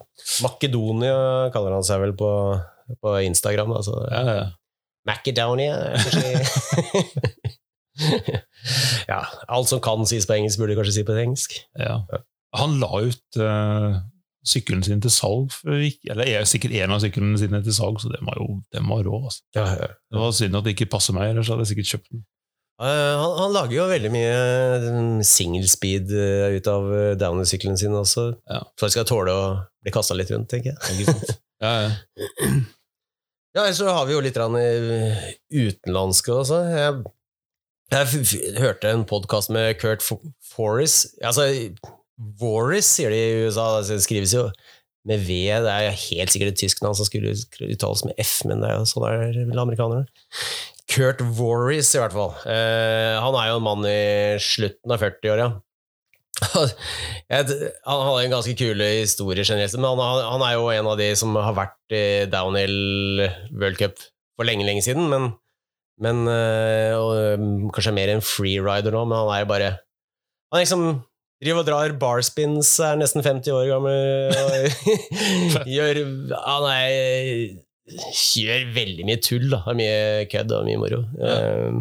Makedonia 0.44 1.14
kaller 1.54 1.78
han 1.78 1.86
seg 1.86 2.02
vel 2.02 2.14
på, 2.18 2.30
på 3.02 3.14
Instagram. 3.30 3.72
Altså. 3.78 3.94
Ja, 4.10 4.22
ja. 4.42 4.46
Macedonia, 5.08 5.78
kanskje. 6.02 6.34
ja, 9.10 9.22
alt 9.48 9.70
som 9.70 9.82
kan 9.84 10.06
sies 10.08 10.26
på 10.28 10.36
engelsk, 10.36 10.60
burde 10.60 10.76
kanskje 10.78 11.00
si 11.00 11.04
på 11.08 11.16
engelsk. 11.18 11.58
Ja. 11.80 12.00
Han 12.58 12.78
la 12.82 13.02
ut 13.04 13.38
uh, 13.42 13.98
sykkelen 14.48 14.82
sin 14.86 15.02
til 15.04 15.12
salg, 15.12 15.52
eller 15.66 16.24
er 16.24 16.48
sikkert 16.48 16.76
en 16.78 16.94
av 16.96 17.02
syklene 17.04 17.38
sine 17.40 17.60
til 17.64 17.76
salg, 17.76 18.00
så 18.02 18.10
den 18.12 18.24
var 18.28 18.40
jo 18.40 18.58
den 18.74 18.88
var 18.88 19.04
rå. 19.06 19.22
Altså. 19.28 19.44
Ja, 19.58 19.66
ja. 19.76 19.92
Det 20.08 20.22
var 20.22 20.34
synd 20.36 20.58
at 20.58 20.66
det 20.66 20.76
ikke 20.76 20.92
passer 20.96 21.16
meg, 21.16 21.32
ellers 21.32 21.50
hadde 21.52 21.66
jeg 21.66 21.74
sikkert 21.74 21.92
kjøpt 21.94 22.12
den. 22.14 22.24
Uh, 22.78 22.86
han, 23.18 23.32
han 23.40 23.54
lager 23.56 23.74
jo 23.74 23.88
veldig 23.90 24.10
mye 24.14 24.34
mm, 24.84 25.14
single 25.26 25.66
speed 25.66 26.12
uh, 26.14 26.54
ut 26.54 26.68
av 26.70 26.84
uh, 26.86 26.98
downhill-sykkelen 27.18 27.78
sin 27.80 27.96
også, 27.98 28.30
Ja. 28.46 28.62
for 28.78 28.86
jeg 28.86 28.94
skal 28.94 29.08
tåle 29.10 29.34
å 29.34 29.48
bli 29.82 29.94
kasta 29.94 30.14
litt 30.14 30.30
rundt, 30.34 30.50
tenker 30.54 30.76
jeg. 30.76 31.14
Ja, 31.58 31.72
ja. 31.82 31.88
Ja, 33.56 33.64
ellers 33.64 33.80
så 33.80 33.88
har 33.90 34.04
vi 34.06 34.12
jo 34.14 34.20
litt 34.22 34.36
eh, 34.38 35.22
utenlandske 35.50 36.30
også. 36.30 36.60
Jeg, 36.70 37.00
jeg 37.92 38.58
hørte 38.60 38.90
en 38.92 39.04
podkast 39.08 39.50
med 39.54 39.78
Kurt 39.80 40.02
Forris. 40.04 41.06
Altså, 41.24 41.46
Voris 42.40 42.88
sier 42.98 43.12
de 43.14 43.18
i 43.20 43.46
USA. 43.46 43.68
Det 43.86 44.00
skrives 44.04 44.34
jo 44.36 44.48
med 45.08 45.22
V. 45.24 45.38
Det 45.64 45.72
er 45.72 45.94
helt 45.96 46.32
sikkert 46.34 46.52
et 46.52 46.60
tysk 46.60 46.82
navn 46.84 46.96
som 46.98 47.06
skulle 47.08 47.32
uttales 47.32 48.04
med 48.04 48.18
F, 48.20 48.42
men 48.48 48.60
det 48.60 48.68
er 48.72 48.76
jo 48.80 48.88
sånn 48.90 49.06
er 49.08 49.38
vel 49.48 49.62
amerikanere. 49.62 50.04
Kurt 50.88 51.22
Voris, 51.38 51.94
i 51.96 52.00
hvert 52.02 52.14
fall. 52.16 52.34
Uh, 52.44 53.16
han 53.22 53.36
er 53.40 53.50
jo 53.52 53.58
en 53.60 53.66
mann 53.66 53.88
i 53.88 54.36
slutten 54.42 54.94
av 54.94 55.02
40-åra. 55.04 55.48
Jeg- 57.32 57.72
Han 57.88 58.04
hadde 58.06 58.20
en 58.26 58.34
ganske 58.36 58.54
kule 58.58 58.86
historie 59.00 59.44
generelt, 59.44 59.74
men 59.80 59.88
han, 60.00 60.22
han 60.34 60.44
er 60.46 60.54
jo 60.58 60.68
en 60.72 60.86
av 60.92 61.00
de 61.00 61.08
som 61.18 61.34
har 61.40 61.56
vært 61.56 61.96
i 61.96 62.04
downhill 62.30 63.24
World 63.58 63.80
Cup 63.80 63.96
for 64.38 64.46
lenge, 64.48 64.64
lenge 64.68 64.84
siden. 64.86 65.08
Men, 65.12 65.32
men 66.02 66.24
øh, 66.30 66.94
og, 66.98 67.70
Kanskje 67.74 67.94
mer 67.96 68.12
en 68.12 68.24
freerider 68.24 68.94
nå, 68.94 69.04
men 69.08 69.18
han 69.18 69.30
er 69.34 69.44
jo 69.44 69.50
bare 69.50 69.70
Han 70.52 70.62
liksom 70.62 70.84
driver 71.42 71.62
og 71.62 71.68
drar 71.68 71.94
barspins, 72.00 72.72
er 72.82 72.98
nesten 72.98 73.24
50 73.24 73.54
år 73.54 73.68
gammel 73.70 74.34
og 74.42 75.66
gjør 75.76 76.02
Han 76.44 76.68
er 76.72 77.58
Gjør 77.88 78.66
veldig 78.74 79.06
mye 79.08 79.20
tull, 79.24 79.46
da. 79.48 79.62
Har 79.64 79.76
mye 79.78 80.26
kødd 80.28 80.52
og 80.52 80.66
mye 80.68 80.80
moro. 80.80 80.98
Eh, 81.24 81.78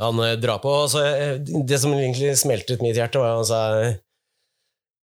han 0.00 0.22
eh, 0.24 0.38
drar 0.40 0.62
på 0.62 0.72
så, 0.88 1.04
eh, 1.04 1.34
Det 1.40 1.78
som 1.80 1.92
egentlig 1.92 2.36
smeltet 2.40 2.82
mitt 2.82 2.96
hjerte, 2.96 3.20
var 3.20 3.34
at 3.34 3.40
han 3.42 3.48
sa 3.48 3.60
eh, 3.82 3.98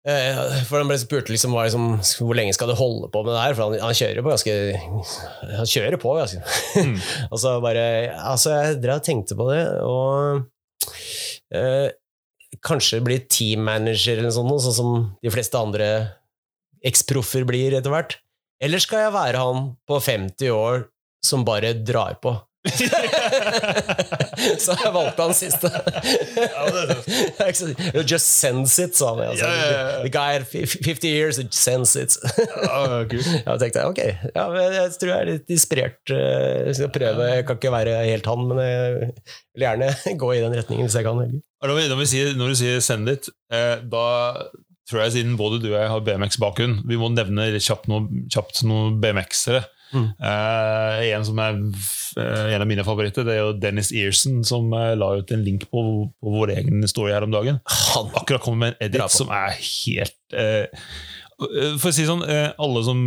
For 0.06 0.78
han 0.78 0.90
ble 0.90 0.98
spurt 1.02 1.32
liksom, 1.34 1.56
liksom, 1.58 1.86
hvor 2.22 2.38
lenge 2.38 2.54
skal 2.54 2.70
du 2.70 2.76
holde 2.78 3.10
på 3.10 3.24
med 3.26 3.34
det 3.34 3.42
her, 3.42 3.56
for 3.58 3.72
han, 3.72 3.80
han 3.82 3.98
kjører 3.98 4.22
på 4.22 4.34
ganske 4.36 4.54
Han 5.58 5.70
kjører 5.72 6.02
på 6.02 6.18
ganske 6.20 6.42
Mm. 6.76 6.98
Og 7.32 7.40
så 7.40 7.56
bare 7.64 7.86
Altså, 8.20 8.52
jeg 8.54 8.82
drev 8.84 9.00
og 9.00 9.06
tenkte 9.08 9.38
på 9.40 9.48
det, 9.48 9.62
og 9.82 10.44
eh, 11.56 11.88
Kanskje 12.66 13.02
bli 13.04 13.18
team 13.32 13.66
manager 13.66 14.20
eller 14.20 14.30
noe 14.30 14.36
sånt, 14.36 14.66
sånn 14.68 14.78
som 14.78 14.92
de 15.24 15.32
fleste 15.34 15.60
andre 15.60 15.90
eksproffer 16.86 17.44
blir 17.48 17.74
etter 17.76 17.92
hvert. 17.92 18.20
Eller 18.64 18.82
skal 18.84 19.08
jeg 19.08 19.16
være 19.16 19.42
han 19.42 19.72
på 19.90 19.98
50 20.00 20.54
år 20.54 20.86
som 21.26 21.44
bare 21.48 21.74
drar 21.82 22.20
på? 22.22 22.36
så 24.64 24.74
jeg 24.80 24.92
valgte 24.96 25.22
han 25.26 25.34
siste. 25.38 25.70
Just 28.10 28.28
sends 28.40 28.74
it, 28.82 28.96
sa 28.98 29.12
han. 29.14 29.22
Altså. 29.30 29.46
Yeah, 29.46 29.60
yeah, 29.60 29.72
yeah. 29.72 30.02
The 30.06 30.10
guy 30.14 30.30
had 30.34 30.46
50 30.48 31.08
years, 31.08 31.40
sense 31.56 31.96
it. 32.00 32.12
Ja, 32.66 33.04
kult. 33.10 33.28
Ja, 33.46 33.56
tenkte 33.62 33.80
jeg, 33.82 33.88
ok, 33.92 34.02
ja, 34.36 34.44
men 34.52 34.74
jeg 34.76 34.86
tror 35.00 35.10
jeg 35.12 35.20
er 35.22 35.30
litt 35.32 35.50
inspirert. 35.56 36.02
eh, 36.14 36.66
Jeg 36.70 36.76
skal 36.80 36.92
prøve, 36.96 37.22
jeg 37.32 37.46
kan 37.48 37.56
ikke 37.60 37.74
være 37.76 37.94
helt 38.10 38.30
han, 38.32 38.42
men 38.50 38.58
jeg 38.64 38.80
vil 39.56 39.66
gjerne 39.66 39.88
gå 40.22 40.28
i 40.36 40.44
den 40.44 40.58
retningen 40.60 40.86
hvis 40.90 40.98
jeg 41.00 41.08
kan. 41.08 41.18
Når, 41.66 41.74
vi, 42.02 42.06
sier, 42.10 42.28
når 42.38 42.48
du 42.54 42.58
sier 42.60 42.78
'send 42.84 43.06
it', 43.10 43.28
eh, 43.54 43.78
da 43.82 44.06
tror 44.90 45.00
jeg 45.06 45.12
siden 45.16 45.38
både 45.38 45.62
du 45.64 45.70
og 45.74 45.80
jeg 45.80 45.90
har 45.90 46.02
BMX-bakgrunn, 46.06 46.76
vi 46.86 46.96
må 47.02 47.08
nevne 47.14 47.48
kjapt 47.58 47.88
noen, 47.90 48.06
noe 48.70 48.92
BMX-ere. 49.02 49.62
Mm. 49.94 50.08
Uh, 50.20 51.04
en 51.14 51.26
som 51.28 51.40
er 51.40 51.60
eh, 52.20 52.54
en 52.56 52.64
av 52.64 52.68
mine 52.68 52.86
favoritter, 52.88 53.26
det 53.28 53.36
er 53.36 53.44
jo 53.44 53.54
Dennis 53.60 53.92
Earson, 53.96 54.42
som 54.48 54.74
eh, 54.76 54.94
la 54.98 55.12
ut 55.20 55.32
en 55.32 55.46
link 55.46 55.68
på, 55.72 55.84
på 56.10 56.34
vår 56.38 56.56
egen 56.58 56.88
story 56.90 57.14
her 57.16 57.28
om 57.28 57.36
dagen. 57.36 57.62
Han, 57.94 58.10
Akkurat 58.18 58.44
kommer 58.44 58.66
med 58.66 58.76
en 58.76 58.90
edit 58.90 59.14
som 59.14 59.32
er 59.34 59.56
helt 59.56 60.36
uh, 60.36 60.90
For 61.78 61.92
å 61.92 61.96
si 61.96 62.08
sånn, 62.08 62.26
uh, 62.26 62.52
alle 62.62 62.84
som 62.88 63.06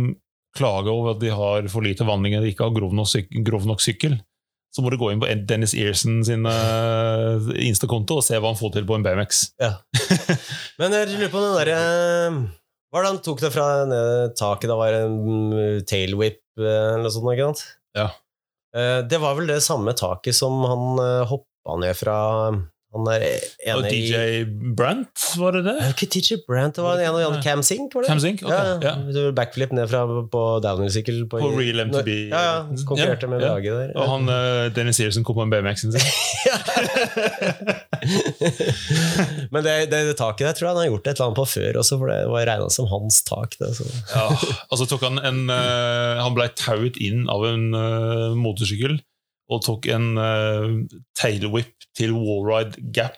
klager 0.57 0.91
over 0.93 1.13
at 1.13 1.21
de 1.21 1.29
har 1.33 1.67
for 1.71 1.85
lite 1.85 2.07
vandring 2.07 2.35
eller 2.35 2.49
ikke 2.49 2.65
har 2.65 2.73
grov 2.75 2.95
nok, 2.97 3.09
syk 3.11 3.29
grov 3.45 3.67
nok 3.69 3.83
sykkel, 3.83 4.17
så 4.73 4.83
må 4.85 4.91
du 4.93 4.99
gå 5.01 5.11
inn 5.11 5.21
på 5.21 5.29
Dennis 5.49 5.73
Earson 5.77 6.21
sin 6.25 6.45
uh, 6.45 7.51
Insta-konto 7.57 8.19
og 8.19 8.25
se 8.25 8.37
hva 8.37 8.51
han 8.51 8.59
får 8.59 8.75
til 8.77 8.87
på 8.89 8.97
en 8.97 9.05
BMX. 9.05 9.43
Ja. 9.61 9.75
Men 10.81 10.95
jeg 10.97 11.13
lurer 11.13 11.31
på 11.33 11.41
den 11.43 11.55
derre 11.57 11.79
Hva 12.89 12.97
var 12.97 13.05
det 13.05 13.11
han 13.13 13.23
tok 13.25 13.41
det 13.41 13.51
fra 13.53 13.65
ned 13.89 14.35
taket? 14.37 14.69
Da 14.69 14.77
var 14.77 14.93
det 14.93 15.01
en 15.07 15.17
mm, 15.25 15.87
tailwhip 15.89 16.39
eller 16.65 17.03
noe 17.03 17.11
sånt? 17.13 17.31
ikke 17.33 17.47
sant? 17.49 17.63
Ja. 17.97 18.07
Eh, 18.75 18.99
Det 19.09 19.19
var 19.21 19.35
vel 19.39 19.47
det 19.47 19.61
samme 19.65 19.93
taket 19.97 20.35
som 20.35 20.59
han 20.67 20.99
eh, 21.03 21.25
hoppa 21.29 21.77
ned 21.81 21.95
fra 21.97 22.17
han 22.89 23.05
er 23.13 23.21
Og 23.75 23.83
i 23.85 23.99
DJ 24.01 24.49
Brant, 24.73 25.13
var 25.37 25.53
det 25.53 25.61
det? 25.67 25.75
Ikke 25.91 26.07
DJ 26.09 26.39
Brant, 26.47 26.73
det 26.73 26.81
var 26.81 26.97
en 26.97 27.13
av 27.13 27.21
de. 27.35 27.41
Cam 27.45 27.61
Sink, 27.61 27.93
var 27.93 28.01
det? 28.01 28.09
Cam 28.09 28.17
Sink, 28.23 28.41
ok, 28.41 28.49
ja, 28.49 28.81
ja. 28.81 29.29
Backflip 29.37 29.69
ned 29.77 29.85
fra 29.91 30.07
på 30.33 30.41
downhill-sykkel. 30.65 31.29
På 31.29 31.37
Real 31.53 31.85
MTB. 31.85 32.09
Ja, 32.31 32.41
ja, 32.47 32.65
konkurrerte 32.89 33.29
Ja, 33.29 33.33
med 33.35 33.45
ja. 33.45 33.53
Der. 33.61 33.93
Og 33.93 34.09
han 34.09 34.25
uh, 34.25 34.73
Dennis 34.73 34.97
Searson 34.97 35.21
kom 35.27 35.35
på 35.37 35.45
en 35.45 35.53
BMX-en 35.53 35.93
sin. 35.93 36.01
Men 39.53 39.61
det, 39.65 39.73
det, 39.93 39.99
det 40.09 40.17
taket 40.17 40.45
der 40.47 40.53
tror 40.57 40.65
jeg 40.65 40.73
han 40.73 40.81
har 40.81 40.89
gjort 40.89 41.05
et 41.05 41.13
eller 41.13 41.25
annet 41.27 41.41
på 41.43 41.47
før 41.53 41.73
også, 41.83 41.93
for 42.01 42.07
det 42.09 42.25
var 42.33 42.41
regna 42.49 42.69
som 42.73 42.89
hans 42.89 43.21
tak. 43.27 43.53
Det, 43.61 43.69
så. 43.77 43.85
Ja, 44.15 44.25
og 44.65 44.75
så 44.81 44.85
tok 44.89 45.05
han 45.05 45.21
en 45.21 45.45
uh, 45.51 46.17
Han 46.23 46.33
ble 46.33 46.49
tauet 46.57 46.97
inn 46.97 47.29
av 47.29 47.45
en 47.51 47.69
uh, 47.77 48.33
motorsykkel 48.33 48.97
og 49.49 49.63
tok 49.65 49.87
en 49.89 50.11
uh, 50.17 50.67
tailwhip 51.19 51.73
til 51.97 52.13
wallride 52.15 52.77
gap. 52.95 53.17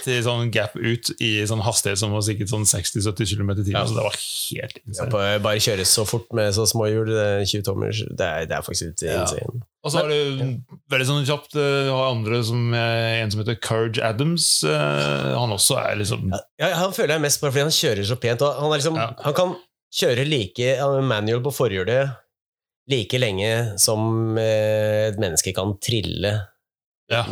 Til 0.00 0.22
sånn 0.24 0.48
gap 0.54 0.72
ut 0.78 1.10
i 1.20 1.42
sånn 1.44 1.60
hastighet 1.60 1.98
som 2.00 2.14
var 2.14 2.22
sikkert 2.24 2.48
sånn 2.48 2.62
60-70 2.64 3.34
km 3.34 3.50
i 3.50 3.64
timen. 3.66 3.74
Ja. 3.76 3.82
Så 3.84 3.96
det 3.98 4.04
var 4.06 4.14
helt 4.16 4.78
insane. 4.86 5.20
Ja, 5.34 5.40
bare 5.44 5.60
kjøre 5.60 5.84
så 5.90 6.04
fort 6.08 6.30
med 6.38 6.54
så 6.56 6.64
små 6.70 6.86
hjul, 6.88 7.10
er 7.12 7.42
20 7.44 7.66
tommer, 7.66 7.92
det 7.92 8.28
er, 8.28 8.46
det 8.48 8.56
er 8.56 8.64
faktisk 8.64 8.86
litt 8.94 9.04
Ja. 9.04 9.18
insane. 9.26 9.60
Og 9.84 9.92
så 9.92 10.00
er 10.06 10.08
det 10.08 10.48
veldig 10.90 11.08
sånn 11.10 11.26
kjapt 11.28 11.54
eh, 11.60 11.84
Du 11.86 11.90
har 11.94 12.08
andre 12.10 12.40
som 12.44 12.72
eh, 12.74 13.20
En 13.22 13.30
som 13.30 13.38
heter 13.44 13.54
Courage 13.62 14.00
Adams. 14.02 14.48
eh, 14.66 15.28
han 15.38 15.52
også 15.54 15.76
er 15.84 16.00
liksom 16.00 16.32
Ja, 16.58 16.72
han 16.80 16.96
føler 16.96 17.14
jeg 17.14 17.24
mest 17.28 17.40
bare 17.44 17.52
fordi 17.54 17.66
han 17.68 17.76
kjører 17.76 18.08
så 18.08 18.16
pent. 18.20 18.42
Han, 18.42 18.72
liksom, 18.74 18.96
han 18.98 19.36
kan 19.36 19.54
kjøre 20.00 20.24
like 20.28 20.72
manual 21.06 21.44
på 21.44 21.52
forhjulet 21.60 22.10
like 22.88 23.20
lenge 23.20 23.50
som 23.80 24.38
eh, 24.40 25.08
et 25.10 25.20
menneske 25.20 25.52
kan 25.56 25.74
trille. 25.82 26.32
Ja, 27.08 27.22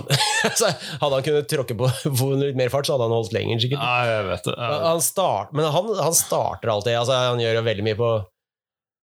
hadde 1.03 1.13
han 1.13 1.25
kunnet 1.25 1.51
tråkke 1.53 1.77
på 1.77 1.89
litt 2.41 2.57
mer 2.57 2.73
fart, 2.73 2.89
så 2.89 2.97
hadde 2.97 3.09
han 3.09 3.17
holdt 3.17 3.35
lenger, 3.37 3.61
sikkert. 3.61 3.83
Nei, 3.83 4.07
jeg 4.09 4.29
vet 4.31 4.49
det. 4.49 4.57
Ja. 4.57 4.79
Han 4.87 5.03
start, 5.05 5.53
men 5.57 5.69
han, 5.75 5.91
han 6.01 6.17
starter 6.17 6.73
alltid 6.73 6.97
altså 6.97 7.19
Han 7.31 7.43
gjør 7.43 7.59
jo 7.59 7.67
veldig 7.67 7.85
mye 7.85 7.99
på 7.99 8.13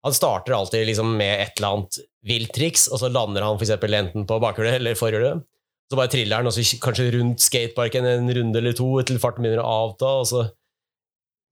Han 0.07 0.15
starter 0.15 0.57
alltid 0.57 0.89
liksom 0.89 1.13
med 1.19 1.45
et 1.45 1.61
eller 1.61 1.77
annet 1.77 2.01
vilt 2.27 2.51
triks, 2.55 2.89
og 2.91 2.99
så 2.99 3.11
lander 3.11 3.45
han 3.47 3.59
for 3.59 3.95
enten 4.01 4.27
på 4.27 4.41
bakhjulet 4.43 4.81
eller 4.81 4.99
forhjulet. 4.99 5.45
Så 5.87 5.95
bare 5.95 6.11
triller 6.11 6.41
han, 6.41 6.49
og 6.49 6.55
så 6.55 6.63
kanskje 6.83 7.11
rundt 7.15 7.39
skateparken 7.39 8.05
en 8.05 8.27
runde 8.35 8.59
eller 8.59 8.75
to 8.75 8.89
til 9.07 9.21
farten 9.23 9.45
begynner 9.45 9.63
å 9.63 9.75
avta, 9.85 10.09
og 10.19 10.27
så, 10.27 10.43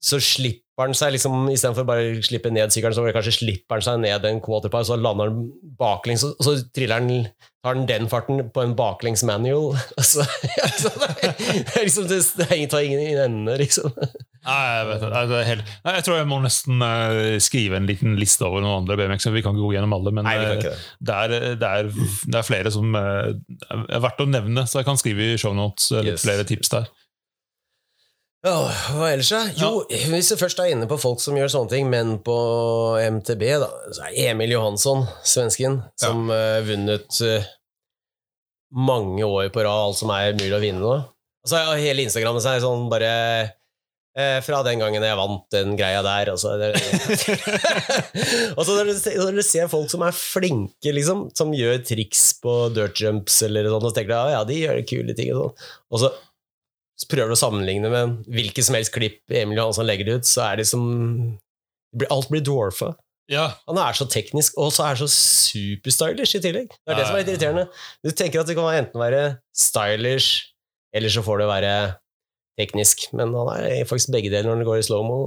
så 0.03 0.19
slipper 0.19 0.64
han 0.84 0.96
seg 0.98 1.13
liksom 1.15 1.48
Istedenfor 1.53 1.86
bare 1.88 2.08
å 2.17 2.24
slippe 2.25 2.51
ned 2.51 2.74
sykkelen, 2.74 2.96
så 2.98 3.05
kanskje 3.15 3.38
slipper 3.38 3.79
han 3.79 3.86
seg 3.86 4.01
ned 4.03 4.27
en 4.27 4.41
quarterpar, 4.44 4.84
så 4.88 4.98
lander 5.00 5.32
han 5.32 5.46
baklengs, 5.79 6.25
og 6.27 6.41
så 6.44 6.58
triller 6.75 7.00
han 7.00 7.12
tar 7.65 7.74
han 7.79 7.88
den 7.89 8.10
farten 8.12 8.44
på 8.53 8.62
en 8.62 8.75
baklengs 8.77 9.24
manual. 9.25 9.74
Altså, 9.98 10.25
altså, 10.62 10.91
det 11.25 11.79
er 11.79 11.88
liksom 11.88 12.08
det, 12.12 12.20
det 12.38 12.60
tar 12.70 12.86
ingen 12.86 13.01
i 13.01 13.15
ende, 13.24 13.55
liksom. 13.58 13.89
Nei, 14.46 14.58
jeg 14.77 14.88
vet 14.91 15.05
det. 15.05 15.22
Er 15.39 15.48
helt... 15.48 15.72
Nei, 15.88 15.94
jeg 15.98 16.05
tror 16.05 16.20
jeg 16.20 16.27
må 16.29 16.38
nesten 16.44 16.84
uh, 16.86 17.38
skrive 17.41 17.79
en 17.79 17.88
liten 17.89 18.13
liste 18.22 18.46
over 18.46 18.62
noen 18.62 18.84
andre 18.84 19.00
BMX-er. 19.00 19.34
Vi 19.34 19.41
kan 19.41 19.55
ikke 19.58 19.65
gå 19.65 19.74
gjennom 19.74 19.96
alle, 19.98 20.13
men 20.13 20.27
Nei, 20.27 20.36
eh, 20.38 20.60
det. 20.62 21.15
er, 21.15 21.34
det, 21.58 21.72
er, 21.72 21.89
det 21.89 22.39
er 22.41 22.46
flere 22.46 22.74
som 22.74 22.94
uh, 22.94 23.32
er 23.74 24.03
verdt 24.05 24.22
å 24.22 24.29
nevne, 24.29 24.67
så 24.70 24.84
jeg 24.84 24.89
kan 24.91 25.01
skrive 25.01 25.32
i 25.32 25.41
shownotes 25.41 25.89
uh, 25.96 26.03
Yes. 26.05 26.22
flere 26.27 26.46
tips 26.46 26.70
der. 26.75 26.91
Åh, 28.45 28.79
hva 28.93 29.07
ellers, 29.09 29.31
da? 29.33 29.39
Jo, 29.57 29.69
hvis 30.11 30.27
du 30.29 30.35
først 30.37 30.59
er 30.61 30.69
inne 30.75 30.85
på 30.89 30.99
folk 31.01 31.21
som 31.23 31.33
gjør 31.37 31.49
sånne 31.49 31.71
ting, 31.71 31.87
men 31.89 32.11
på 32.25 32.35
MTB, 33.01 33.41
da, 33.63 33.69
så 33.95 34.05
er 34.11 34.31
Emil 34.35 34.53
Johansson, 34.53 35.01
svensken, 35.25 35.79
som 35.97 36.27
har 36.29 36.61
vunnet 36.67 37.17
uh, 37.25 37.47
mange 38.75 39.25
år 39.25 39.49
på 39.55 39.63
rad, 39.65 39.87
alt 39.87 39.97
som 39.97 40.13
er 40.13 40.35
mulig 40.37 40.53
å 40.53 40.61
vinne 40.61 40.83
nå. 40.83 40.93
Og 41.45 41.49
så 41.49 41.57
har 41.71 41.81
hele 41.81 42.05
Instagrammet 42.05 42.41
seg 42.45 42.61
sånn 42.63 42.87
bare 42.89 43.09
uh, 44.17 44.37
Fra 44.45 44.61
den 44.65 44.79
gangen 44.81 45.03
jeg 45.05 45.17
vant 45.19 45.43
den 45.53 45.73
greia 45.77 45.99
der, 46.05 46.31
og 46.34 46.39
så 46.41 46.53
det, 46.62 46.71
Og 48.58 48.62
så 48.65 48.77
når 48.77 48.89
du, 48.91 48.93
ser- 48.97 49.19
når 49.21 49.38
du 49.41 49.43
ser 49.45 49.69
folk 49.73 49.89
som 49.93 50.05
er 50.05 50.13
flinke, 50.17 50.93
liksom, 50.93 51.27
som 51.38 51.53
gjør 51.53 51.81
triks 51.86 52.27
på 52.45 52.55
dirt 52.77 53.01
jumps 53.01 53.41
eller 53.49 53.69
sånn, 53.73 53.81
og 53.81 53.89
så 53.89 53.97
tenker 53.99 54.13
du 54.13 54.17
ja, 54.19 54.38
ja, 54.38 54.45
de 54.49 54.62
gjør 54.62 54.81
kule 54.93 55.17
ting 55.17 55.34
og 55.34 55.41
sånn, 55.41 55.67
og 55.93 56.03
så 56.05 56.13
prøver 57.10 57.31
du 57.31 57.36
å 57.36 57.39
sammenligne 57.39 57.91
med 57.91 58.29
hvilket 58.31 58.67
som 58.67 58.77
helst 58.77 58.93
klipp 58.95 59.19
Emil 59.31 59.60
Johansson 59.60 59.88
legger 59.88 60.15
ut, 60.15 60.29
så 60.29 60.47
er 60.51 60.62
det 60.62 60.69
som 60.69 60.86
Alt 62.12 62.27
blir 62.27 62.41
dwarfa. 62.43 62.89
Ja, 63.31 63.45
Han 63.69 63.77
er 63.79 63.95
så 63.95 64.05
teknisk, 64.12 64.58
og 64.60 64.73
så 64.75 64.89
er 64.89 64.97
så 64.99 65.08
superstylish 65.10 66.36
i 66.36 66.41
tillegg. 66.43 66.73
Det 66.75 66.91
er 66.91 66.99
det 66.99 67.05
som 67.08 67.15
er 67.15 67.23
litt 67.23 67.31
irriterende. 67.31 67.63
Du 68.03 68.12
tenker 68.12 68.41
at 68.41 68.49
det 68.49 68.58
kan 68.58 68.67
enten 68.67 68.99
være 69.01 69.21
stylish, 69.55 70.51
eller 70.93 71.13
så 71.13 71.23
får 71.25 71.41
det 71.41 71.47
være 71.49 71.71
teknisk. 72.60 73.08
Men 73.15 73.34
han 73.36 73.49
er 73.55 73.88
faktisk 73.89 74.13
begge 74.13 74.31
deler 74.34 74.51
når 74.51 74.62
det 74.62 74.67
går 74.69 74.81
i 74.81 74.86
slow-mo. 74.88 75.17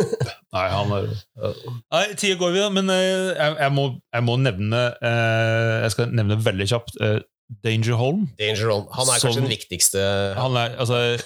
Nei, 0.54 0.66
han 0.72 0.94
er 0.96 1.10
Nei, 1.40 2.04
tida 2.20 2.38
går 2.40 2.54
vi, 2.54 2.62
da, 2.62 2.70
men 2.72 2.92
eh, 2.92 3.32
jeg, 3.32 3.56
jeg, 3.64 3.74
må, 3.74 3.88
jeg 4.12 4.26
må 4.26 4.36
nevne 4.40 4.80
eh, 5.00 5.76
Jeg 5.86 5.94
skal 5.94 6.12
nevne 6.12 6.36
veldig 6.44 6.66
kjapt 6.68 6.98
eh, 7.00 7.18
Danger 7.64 7.94
Holm. 8.00 8.28
Danger 8.38 8.70
Holm. 8.72 8.86
Han 8.92 9.06
er 9.08 9.18
Som- 9.20 9.28
kanskje 9.30 9.40
den 9.42 9.50
viktigste 9.52 9.98
Han, 10.38 10.56
er, 10.56 10.76
altså, 10.78 11.22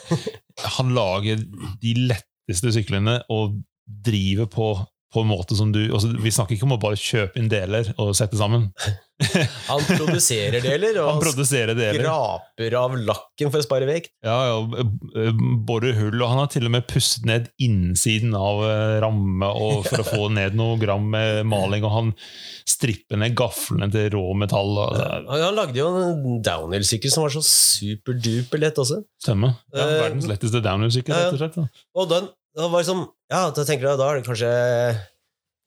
han 0.78 0.92
lager 0.94 1.36
de 1.82 1.94
letteste 2.10 2.72
syklene 2.72 3.22
og 3.30 3.56
driver 4.06 4.46
på 4.50 4.68
på 5.14 5.22
en 5.22 5.28
måte 5.30 5.54
som 5.56 5.70
du 5.72 5.78
altså, 5.94 6.08
Vi 6.20 6.30
snakker 6.34 6.56
ikke 6.56 6.66
om 6.66 6.74
å 6.74 6.80
bare 6.82 6.98
kjøpe 6.98 7.38
inn 7.40 7.46
deler 7.48 7.92
og 8.02 8.10
sette 8.18 8.36
sammen. 8.36 8.68
Han 9.70 9.80
produserer 9.86 10.60
deler, 10.60 10.98
og 11.00 11.06
Han 11.14 11.20
produserer 11.22 11.72
deler. 11.78 12.02
skraper 12.04 12.74
av 12.76 12.96
lakken 13.00 13.52
for 13.54 13.62
å 13.62 13.64
spare 13.64 13.86
vekt. 13.88 14.10
Ja, 14.26 14.34
ja, 14.50 15.30
borer 15.64 15.94
hull, 15.96 16.18
og 16.20 16.28
han 16.34 16.42
har 16.42 16.50
til 16.52 16.66
og 16.68 16.74
med 16.74 16.84
pusset 16.90 17.24
ned 17.28 17.46
innsiden 17.62 18.34
av 18.36 18.60
eh, 18.66 18.96
ramme 19.04 19.48
for 19.88 20.02
å 20.02 20.06
få 20.10 20.28
ned 20.36 20.58
noe 20.58 20.76
gram 20.82 21.06
med 21.14 21.46
maling, 21.48 21.86
og 21.88 21.94
han 21.96 22.12
stripper 22.68 23.22
ned 23.22 23.36
gaflene 23.38 23.88
til 23.94 24.10
rå 24.18 24.26
metall. 24.36 24.74
Er- 24.84 25.24
Han 25.30 25.56
lagde 25.62 25.80
jo 25.80 25.88
en 26.02 26.42
downhill-sykkel 26.44 27.14
som 27.14 27.24
var 27.24 27.32
så 27.38 27.44
superduper 27.46 28.60
lett 28.66 28.78
også. 28.82 29.00
Stemmer. 29.22 29.56
Ja, 29.72 29.86
Eh, 29.86 30.00
verdens 30.02 30.26
letteste 30.28 30.60
downhill-sykkel, 30.64 31.14
ja, 31.14 31.20
ja. 31.20 31.30
rett 31.30 31.38
og 31.38 31.44
slett. 31.46 31.56
Da. 31.56 31.86
Og 32.02 32.08
den, 32.12 32.28
da 32.56 32.68
var 32.72 32.82
liksom 32.82 33.04
Ja, 33.32 33.42
da 33.52 33.64
tenker 33.68 33.86
du 33.86 33.98
da 34.00 34.06
er 34.12 34.20
det 34.20 34.26
kanskje 34.28 34.50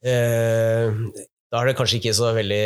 eh, 0.06 0.90
Da 1.52 1.62
er 1.62 1.70
det 1.70 1.76
kanskje 1.80 1.98
ikke 2.00 2.14
så 2.18 2.32
veldig 2.38 2.62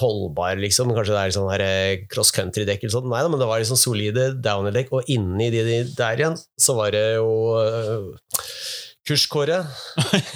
holdbar, 0.00 0.58
liksom. 0.60 0.90
Kanskje 0.96 1.14
det 1.16 1.22
er 1.22 1.34
sånn 1.36 1.50
her 1.52 1.64
eh, 1.64 2.02
cross 2.12 2.32
country-dekk 2.36 2.82
eller 2.84 2.94
sånn. 2.98 3.08
Nei 3.12 3.22
da, 3.24 3.30
men 3.32 3.40
det 3.40 3.48
var 3.48 3.62
liksom 3.62 3.78
solide 3.80 4.26
downer-dekk, 4.44 4.92
og 4.98 5.08
inni 5.14 5.48
de, 5.54 5.62
de 5.64 5.78
der 5.96 6.20
igjen 6.20 6.36
så 6.60 6.76
var 6.76 6.92
det 6.92 7.04
jo 7.16 7.30
eh, 7.62 8.28
kurskåret. 9.08 9.64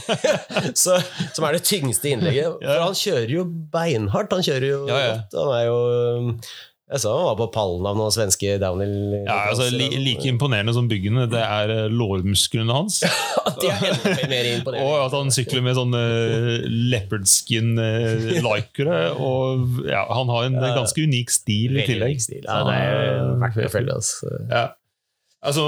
så, 0.83 0.97
som 1.37 1.45
er 1.45 1.59
det 1.59 1.67
tyngste 1.69 2.15
innlegget. 2.15 2.57
For 2.65 2.81
han 2.87 2.97
kjører 2.97 3.35
jo 3.37 3.45
beinhardt. 3.77 4.33
Han 4.39 4.47
kjører 4.49 4.69
jo 4.71 4.81
Ja, 4.89 5.01
ja. 5.05 5.13
godt. 5.19 5.37
Han 5.43 5.53
er 5.59 5.67
jo 5.69 5.81
Jeg 6.93 7.01
sa 7.01 7.13
han 7.17 7.25
var 7.31 7.37
på 7.41 7.47
pallen 7.55 7.87
av 7.89 7.97
noen 7.97 8.13
svenske 8.13 8.59
downhill. 8.61 9.15
Ja, 9.25 9.37
altså, 9.49 9.71
li, 9.73 9.87
like 10.03 10.27
imponerende 10.29 10.75
som 10.77 10.91
byggene, 10.91 11.25
det 11.33 11.41
er 11.41 11.73
eh, 11.73 11.87
lårmusklene 11.89 12.75
hans. 12.77 12.99
De 13.63 13.71
er 13.73 14.29
mer 14.29 14.49
imponerende. 14.51 14.85
Og 14.85 15.07
at 15.07 15.17
han 15.17 15.33
sykler 15.33 15.65
med 15.65 15.79
sånne 15.79 16.03
eh, 16.03 16.67
leopard 16.93 17.25
skin 17.31 17.73
uh, 17.81 18.29
likere. 18.45 19.01
Og 19.33 19.81
ja, 19.89 20.05
han 20.13 20.33
har 20.35 20.51
en 20.51 20.61
Ja. 20.61 20.75
ganske 20.83 21.01
unik 21.09 21.33
stil 21.33 21.81
i 21.81 21.87
tillegg. 21.89 22.21
stil. 22.23 22.45
Ja, 22.45 22.61
det 22.69 22.77
er 22.77 23.35
verdt 23.41 23.65
å 23.65 23.73
følge. 23.73 23.97
Altså. 23.97 24.37
Ja. 24.53 24.67
Altså 25.43 25.65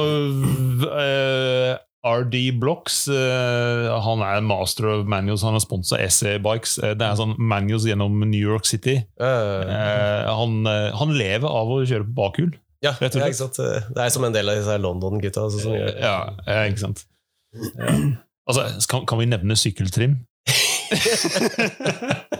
eh, 1.01 1.73
RD 2.05 2.37
Blocks 2.61 3.09
eh, 3.09 3.87
Han 4.05 4.21
er 4.27 4.43
master 4.45 4.87
of 4.93 5.07
manuals. 5.09 5.43
Han 5.47 5.57
har 5.57 5.63
sponsa 5.65 5.97
SE 6.13 6.35
Bikes. 6.45 6.77
Eh, 6.83 6.93
det 6.99 7.07
er 7.07 7.17
sånn 7.21 7.33
manuals 7.41 7.87
gjennom 7.89 8.19
New 8.27 8.41
York 8.41 8.69
City. 8.69 8.99
Eh, 9.17 10.29
han, 10.29 10.61
han 10.69 11.15
lever 11.17 11.49
av 11.49 11.73
å 11.73 11.81
kjøre 11.85 12.05
på 12.11 12.15
bakhjul. 12.21 12.53
ja, 12.85 12.93
det 13.01 13.09
er 13.15 13.21
ja, 13.25 13.31
ikke 13.33 13.41
sant? 13.47 13.57
Det 13.97 14.05
er 14.05 14.13
som 14.13 14.27
en 14.29 14.35
del 14.37 14.53
av 14.53 14.61
disse 14.61 14.77
London-gutta. 14.85 15.47
Altså. 15.49 15.73
Ja, 15.81 16.17
ja, 16.45 16.61
ikke 16.69 16.85
sant. 16.85 17.07
Ja. 17.55 17.97
Altså, 18.45 18.67
kan, 18.91 19.07
kan 19.09 19.19
vi 19.23 19.31
nevne 19.33 19.57
sykkeltrim? 19.57 20.19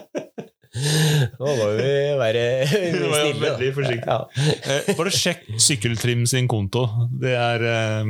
Nå 0.75 1.47
må 1.55 1.67
vi 1.79 1.91
være 2.19 2.43
snille. 2.69 3.39
veldig 3.41 3.69
forsiktige. 3.77 4.11
Ja. 4.11 4.79
Bare 4.99 5.13
sjekk 5.15 5.45
Sykkeltrim 5.63 6.25
sin 6.29 6.49
konto. 6.51 6.83
Det 7.23 7.35
er, 7.39 7.65
eh, 7.71 8.05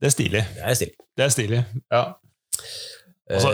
det 0.00 0.08
er 0.08 0.14
stilig. 0.14 0.44
Det 0.56 0.64
er 0.64 0.78
stilig. 0.78 1.08
Det 1.16 1.26
er 1.26 1.34
stilig. 1.34 1.64
Ja. 1.92 2.04
Altså, 3.30 3.50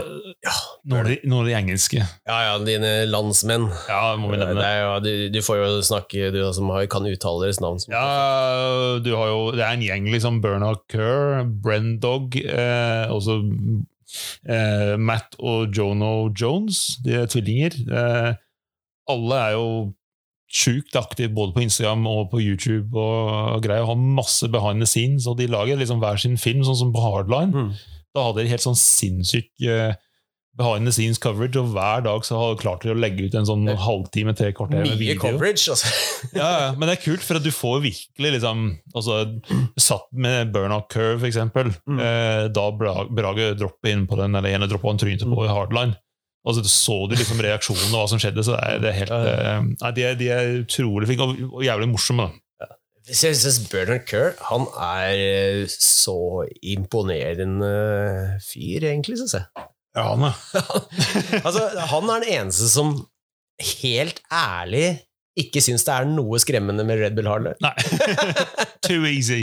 noen, 0.89 1.01
av 1.03 1.09
de, 1.11 1.17
noen 1.29 1.43
av 1.43 1.49
de 1.51 1.55
engelske. 1.59 1.99
Ja, 2.01 2.37
ja, 2.47 2.55
dine 2.65 2.93
landsmenn. 3.11 3.67
Ja, 3.91 4.15
må 4.17 4.31
vi 4.33 4.39
nevne. 4.41 4.63
er 4.65 4.79
jo, 4.81 4.95
du, 5.05 5.11
du 5.35 5.41
får 5.45 5.59
jo 5.61 5.67
snakke, 5.85 6.31
du 6.33 6.39
som 6.57 6.71
har, 6.73 6.87
kan 6.93 7.05
uttale 7.09 7.45
deres 7.45 7.61
navn. 7.61 7.83
Ja, 7.93 8.07
du 9.05 9.11
har 9.13 9.33
jo, 9.33 9.43
det 9.57 9.67
er 9.67 9.77
en 9.77 9.85
gjeng, 9.85 10.09
liksom. 10.15 10.41
Bernard 10.45 10.81
Kerr, 10.93 11.45
Brendog, 11.45 12.39
eh, 12.41 13.13
også 13.13 13.43
eh, 14.49 14.95
Matt 14.97 15.37
og 15.43 15.77
Jono 15.77 16.31
Jones. 16.33 16.97
De 17.05 17.19
er 17.21 17.29
tvillinger. 17.33 17.77
Eh, 17.85 18.33
alle 19.13 19.43
er 19.45 19.57
jo 19.59 19.69
sjukt 20.57 20.97
aktiv 20.99 21.35
både 21.37 21.55
på 21.57 21.67
Instagram 21.67 22.07
og 22.11 22.31
på 22.33 22.41
YouTube. 22.41 22.97
og 22.97 23.63
greier, 23.65 23.85
og 23.85 23.93
Har 23.95 24.01
masse 24.21 24.49
behind 24.49 24.83
the 24.83 24.89
scenes, 24.89 25.27
og 25.27 25.39
de 25.41 25.51
lager 25.51 25.77
liksom 25.77 26.01
hver 26.03 26.19
sin 26.21 26.37
film, 26.41 26.65
sånn 26.65 26.81
som 26.81 26.93
på 26.95 27.05
Hardline. 27.05 27.53
Mm. 27.53 27.71
Da 28.17 28.29
hadde 28.29 28.45
de 28.45 28.53
helt 28.55 28.65
sånn 28.65 28.79
sinnssyk 28.79 29.51
eh, 29.69 29.97
behind 30.57 30.89
the 30.89 30.93
scenes 30.95 31.21
coverage, 31.21 31.59
og 31.61 31.75
hver 31.75 32.07
dag 32.07 32.25
så 32.25 32.39
har 32.41 32.55
de 32.55 32.63
klart 32.63 32.87
de 32.87 32.95
å 32.95 32.97
legge 32.97 33.27
ut 33.27 33.37
en 33.37 33.49
sånn 33.49 33.69
halvtime, 33.69 34.33
til 34.39 34.55
kvarter 34.57 34.87
med 34.87 34.97
video. 34.97 35.21
coverage, 35.21 35.69
altså. 35.73 35.93
Ja, 36.39 36.49
ja, 36.49 36.71
men 36.73 36.89
det 36.89 36.97
er 36.97 37.05
kult, 37.05 37.25
for 37.27 37.39
at 37.39 37.45
du 37.45 37.53
får 37.53 37.83
virkelig 37.85 38.33
liksom 38.39 38.65
altså, 38.97 39.19
Satt 39.77 40.09
med 40.17 40.55
burnout 40.55 40.89
curve, 40.93 41.21
for 41.21 41.29
eksempel. 41.29 41.75
Mm. 41.85 42.01
Eh, 42.01 42.47
da 42.57 42.67
Brage 42.73 43.53
dropper 43.61 43.93
inn 43.93 44.09
på 44.09 44.19
den, 44.23 44.35
eller 44.39 44.57
ene 44.57 44.71
droppa 44.71 44.95
han 44.95 45.03
trynet 45.03 45.29
på 45.29 45.45
i 45.45 45.53
hardline. 45.53 45.99
Og 46.47 46.55
så 46.55 46.63
så 46.71 46.97
du 47.11 47.17
liksom 47.19 47.41
reaksjonen 47.43 47.91
og 47.91 48.01
hva 48.01 48.09
som 48.11 48.21
skjedde. 48.23 48.45
så 48.47 48.55
det 48.55 48.67
er, 48.71 48.83
det 48.85 48.97
helt, 49.01 49.15
eh, 49.15 49.63
nei, 49.83 49.95
de, 49.97 50.05
er, 50.07 50.19
de 50.19 50.29
er 50.31 50.51
utrolig 50.63 51.09
flinke 51.11 51.27
og, 51.27 51.41
og 51.51 51.65
jævlig 51.67 51.89
morsomme. 51.91 52.29
da. 52.29 52.69
Jeg 53.07 53.37
synes 53.39 53.59
Bernard 53.71 54.07
Kerr 54.07 54.33
han 54.49 54.67
er 54.83 55.11
eh, 55.15 55.65
så 55.71 56.47
imponerende 56.63 57.73
fyr, 58.43 58.87
egentlig, 58.91 59.19
syns 59.21 59.37
jeg. 59.39 59.67
Ja, 59.97 60.09
han 60.13 60.27
er. 60.29 60.41
Altså, 61.47 61.67
han 61.93 62.11
er 62.11 62.25
den 62.25 62.33
eneste 62.41 62.71
som 62.71 62.97
helt 63.83 64.21
ærlig 64.31 64.89
ikke 65.37 65.61
syns 65.61 65.85
det 65.85 65.93
er 65.93 66.07
noe 66.09 66.39
skremmende 66.41 66.85
med 66.89 67.01
Red 67.03 67.17
Bull 67.17 67.29
Hardline. 67.29 67.59
Nei. 67.61 67.75
Too 68.87 69.05
easy. 69.11 69.43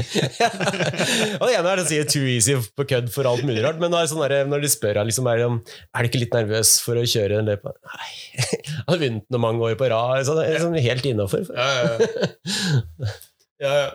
og 1.39 1.45
det 1.45 1.53
ene 1.57 1.73
er 1.73 1.81
å 1.81 1.85
si 1.85 1.99
too 2.07 2.25
easy 2.31 2.55
på 2.77 2.85
kødd 2.87 3.09
for 3.13 3.27
alt 3.27 3.43
mulig 3.45 3.61
rart, 3.65 3.81
men 3.81 3.93
er 3.97 4.07
sånn 4.09 4.23
der, 4.23 4.47
når 4.49 4.63
de 4.63 4.71
spør 4.71 5.01
deg 5.01 5.09
liksom, 5.09 5.27
er, 5.29 5.43
er 5.43 6.05
du 6.05 6.09
ikke 6.09 6.21
litt 6.23 6.37
nervøs 6.37 6.77
for 6.85 6.97
å 6.97 7.03
kjøre 7.03 7.41
en 7.41 7.51
løype 7.51 7.73
Nei. 7.75 8.11
Han 8.39 8.89
har 8.93 9.01
vunnet 9.03 9.27
noe 9.35 9.43
mange 9.43 9.67
år 9.67 9.75
på 9.79 9.89
rad. 9.91 10.23
Så 10.25 10.37
det 10.39 10.47
er 10.47 10.63
sånn 10.63 10.79
helt 10.79 11.09
innafor. 11.11 11.45
Ja, 11.51 11.69
ja, 13.61 13.73
ja. 13.83 13.89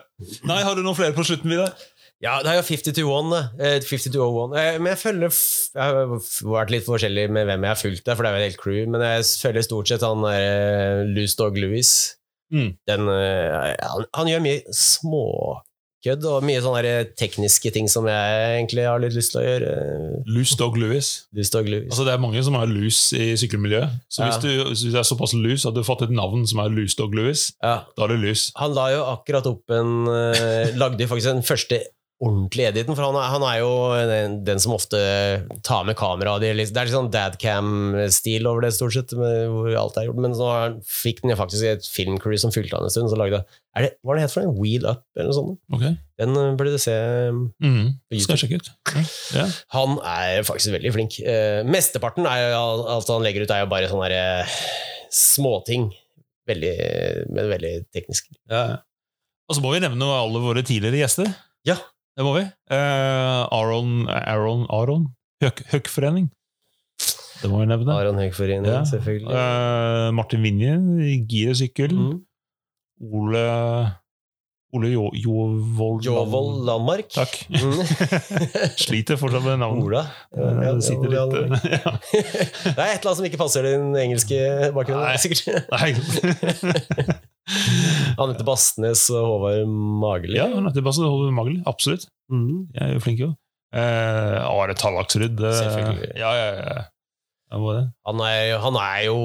Nei, 0.47 0.61
har 0.63 0.77
du 0.77 0.85
noen 0.85 0.97
flere 0.97 1.17
på 1.17 1.25
slutten, 1.27 1.51
Vidar? 1.51 1.73
Ja, 2.21 2.33
det 2.43 2.51
er 2.51 2.57
jo 2.59 2.65
50 2.67 2.91
to 2.97 3.03
1. 3.07 3.29
da. 3.31 3.41
Eh, 3.63 3.79
50 3.79 4.11
to 4.11 4.25
01. 4.27 4.55
Eh, 4.59 4.77
Men 4.79 4.91
jeg 4.91 4.99
følger 5.05 5.31
Jeg 5.75 5.83
har 5.83 6.09
vært 6.51 6.73
litt 6.73 6.83
forskjellig 6.87 7.29
med 7.31 7.45
hvem 7.47 7.63
jeg 7.63 7.71
har 7.71 7.79
fulgt 7.79 8.05
der, 8.05 8.15
for 8.19 8.23
det 8.23 8.31
er 8.31 8.35
jo 8.35 8.41
et 8.43 8.49
helt 8.49 8.61
crew, 8.63 8.81
men 8.91 9.01
jeg 9.05 9.23
følger 9.43 9.61
stort 9.69 9.87
sett 9.87 10.03
han 10.03 10.25
der 10.25 11.05
Loose 11.15 11.37
Dog 11.39 11.55
Louis. 11.57 12.15
Mm. 12.51 12.73
Den, 12.89 13.07
eh, 13.13 13.75
han, 13.85 14.05
han 14.17 14.27
gjør 14.31 14.41
mye 14.43 14.61
småkødd 14.73 16.25
og 16.31 16.43
mye 16.47 16.61
sånne 16.65 16.93
tekniske 17.19 17.71
ting 17.75 17.87
som 17.91 18.07
jeg 18.09 18.39
egentlig 18.57 18.85
har 18.89 18.99
litt 19.03 19.13
lyst 19.15 19.31
til 19.35 19.39
å 19.39 19.45
gjøre. 19.45 19.73
Loose 20.33 20.57
Dog 20.59 20.75
Louis. 20.81 21.09
Loose 21.37 21.53
Dog 21.55 21.69
Louis. 21.71 21.85
Altså 21.91 22.07
Det 22.07 22.13
er 22.17 22.23
mange 22.25 22.43
som 22.43 22.57
er 22.59 22.67
loose 22.73 23.15
i 23.15 23.29
sykkelmiljøet. 23.39 23.95
Så 24.09 24.25
hvis, 24.25 24.39
Ja. 24.39 24.41
du, 24.43 24.73
hvis 24.73 24.83
du 24.89 24.97
er 24.97 25.07
såpass 25.07 25.37
loose 25.37 25.67
at 25.69 25.77
du 25.77 25.79
har 25.83 25.87
fått 25.87 26.03
et 26.09 26.11
navn 26.15 26.43
som 26.49 26.59
er 26.65 26.73
Loose 26.73 26.97
Dog 26.99 27.15
Louis, 27.15 27.45
ja. 27.63 27.77
da 27.95 28.03
er 28.09 28.15
du 28.15 28.17
loose. 28.25 28.51
Han 28.59 28.73
la 28.75 28.89
jo 28.97 29.05
akkurat 29.13 29.47
opp 29.53 29.69
en 29.77 29.95
eh, 30.11 30.75
Lagde 30.75 31.05
jo 31.05 31.13
faktisk 31.13 31.31
den 31.37 31.45
første 31.47 31.79
ordentlige 32.19 32.67
editen, 32.73 32.95
for 32.97 33.05
han 33.07 33.15
er, 33.15 33.27
han 33.31 33.43
er 33.47 33.57
jo 33.61 33.69
den, 34.09 34.33
den 34.47 34.59
som 34.59 34.73
ofte 34.75 34.99
tar 35.63 35.85
med 35.87 35.95
kamera. 35.99 36.33
Det 36.41 36.49
er 36.49 36.57
litt, 36.57 36.73
det 36.75 36.81
er 36.81 36.89
litt 36.89 36.95
sånn 36.95 37.11
dadcam-stil 37.13 38.47
over 38.49 38.65
det, 38.65 38.73
stort 38.75 38.95
sett, 38.95 39.13
med 39.15 39.45
hvor 39.53 39.69
alt 39.79 39.99
er 40.01 40.09
gjort. 40.09 40.19
Men 40.25 40.35
så 40.35 40.49
har 40.51 40.75
fikk 40.83 41.21
den 41.23 41.37
faktisk 41.39 41.69
et 41.69 41.87
filmcrew 41.87 42.35
som 42.41 42.51
fulgte 42.51 42.75
han 42.75 42.87
en 42.87 42.91
stund. 42.91 43.07
Så 43.11 43.19
lagde 43.19 43.39
er 43.77 43.85
det, 43.85 43.91
Hva 44.03 44.11
er 44.13 44.19
det 44.19 44.25
het 44.25 44.33
for 44.33 44.43
en? 44.43 44.51
Wheel 44.57 44.87
Up, 44.89 45.05
eller 45.15 45.29
noe 45.29 45.37
sånt? 45.37 45.61
Okay. 45.77 45.93
Den 46.19 46.35
eh, 46.41 46.49
burde 46.59 46.73
du 46.75 46.81
se. 46.83 46.95
mm, 47.63 47.85
Skal 48.25 48.41
sjekke 48.41 48.59
ut. 48.59 48.69
Ja. 49.37 49.45
Han 49.77 49.95
er 50.03 50.43
faktisk 50.47 50.73
veldig 50.75 50.91
flink. 50.97 51.19
Eh, 51.23 51.61
mesteparten 51.67 52.27
er 52.27 52.49
jo 52.49 52.65
alt 52.97 53.13
han 53.13 53.23
legger 53.23 53.45
ut, 53.45 53.53
er 53.55 53.63
jo 53.63 53.71
bare 53.71 53.91
sånne 53.91 54.09
der, 54.11 54.43
eh, 54.43 54.59
småting. 55.15 55.87
Veldig, 56.49 56.75
men 57.31 57.47
veldig 57.53 57.73
teknisk. 57.93 58.27
Ja. 58.49 58.81
Og 59.49 59.55
så 59.57 59.63
må 59.63 59.71
vi 59.75 59.81
nevne 59.85 60.09
alle 60.17 60.41
våre 60.43 60.65
tidligere 60.65 61.03
gjester. 61.05 61.31
Ja. 61.67 61.77
Det 62.19 62.25
må 62.27 62.33
vi. 62.35 62.41
Eh, 62.75 63.41
Aron, 63.55 63.93
Aron, 64.11 64.65
Aron? 64.75 65.05
Høk, 65.43 65.61
Høkforening. 65.71 66.25
Det 67.39 67.47
må 67.47 67.61
vi 67.61 67.69
nevne. 67.71 67.95
Aron 67.95 68.19
Høkforening, 68.19 68.67
Ja. 68.67 68.81
selvfølgelig. 68.83 69.31
Eh, 69.31 70.09
Martin 70.17 70.43
Vinje, 70.43 70.73
giresykkel. 71.31 71.95
Mm. 71.95 72.19
Ole 73.15 73.45
Ole 74.75 74.89
jo, 74.91 75.07
Jovold 75.17 76.03
Jovold 76.05 76.59
Landmark. 76.67 77.07
Takk. 77.15 77.31
Mm. 77.49 77.79
Sliter 78.83 79.17
fortsatt 79.17 79.47
med 79.47 79.57
navnet. 79.63 79.87
Ola. 79.87 80.03
Ja, 80.35 80.43
Eh, 80.43 80.59
ja, 80.67 80.73
Det 80.75 80.83
sitter 80.85 81.07
Ola 81.07 81.23
litt 81.25 81.63
eh, 81.65 81.71
ja. 81.79 81.95
Det 82.03 82.75
er 82.75 82.91
et 82.91 82.99
eller 82.99 83.09
annet 83.09 83.17
som 83.23 83.29
ikke 83.31 83.39
passer 83.41 83.65
din 83.65 83.87
engelske 84.03 84.43
bakgrunn. 84.75 85.17
Sikkert. 85.17 85.71
Nei. 85.71 87.15
Anette 88.21 88.45
Bastnes 88.47 89.05
og 89.13 89.25
Håvard 89.25 89.67
Mageli. 90.03 90.37
Ja, 90.39 90.47
Anette 90.59 90.83
Bastnes 90.85 91.07
og 91.09 91.15
Håvard 91.17 91.35
Magli. 91.39 91.57
Absolutt. 91.69 92.07
Mm. 92.31 92.67
Jeg 92.75 92.83
er 92.85 92.95
jo 92.95 93.03
flink, 93.03 93.19
jo. 93.25 93.31
Eh, 93.73 94.37
Are 94.49 94.73
Tallaksrud. 94.77 95.35
det- 95.37 95.53
Selvfølgelig. 95.59 96.11
Ja, 96.17 96.31
ja, 96.37 96.47
ja. 96.55 96.73
ja. 96.79 96.87
Han, 98.05 98.19
er, 98.21 98.59
han 98.61 98.75
er 98.77 99.05
jo 99.07 99.15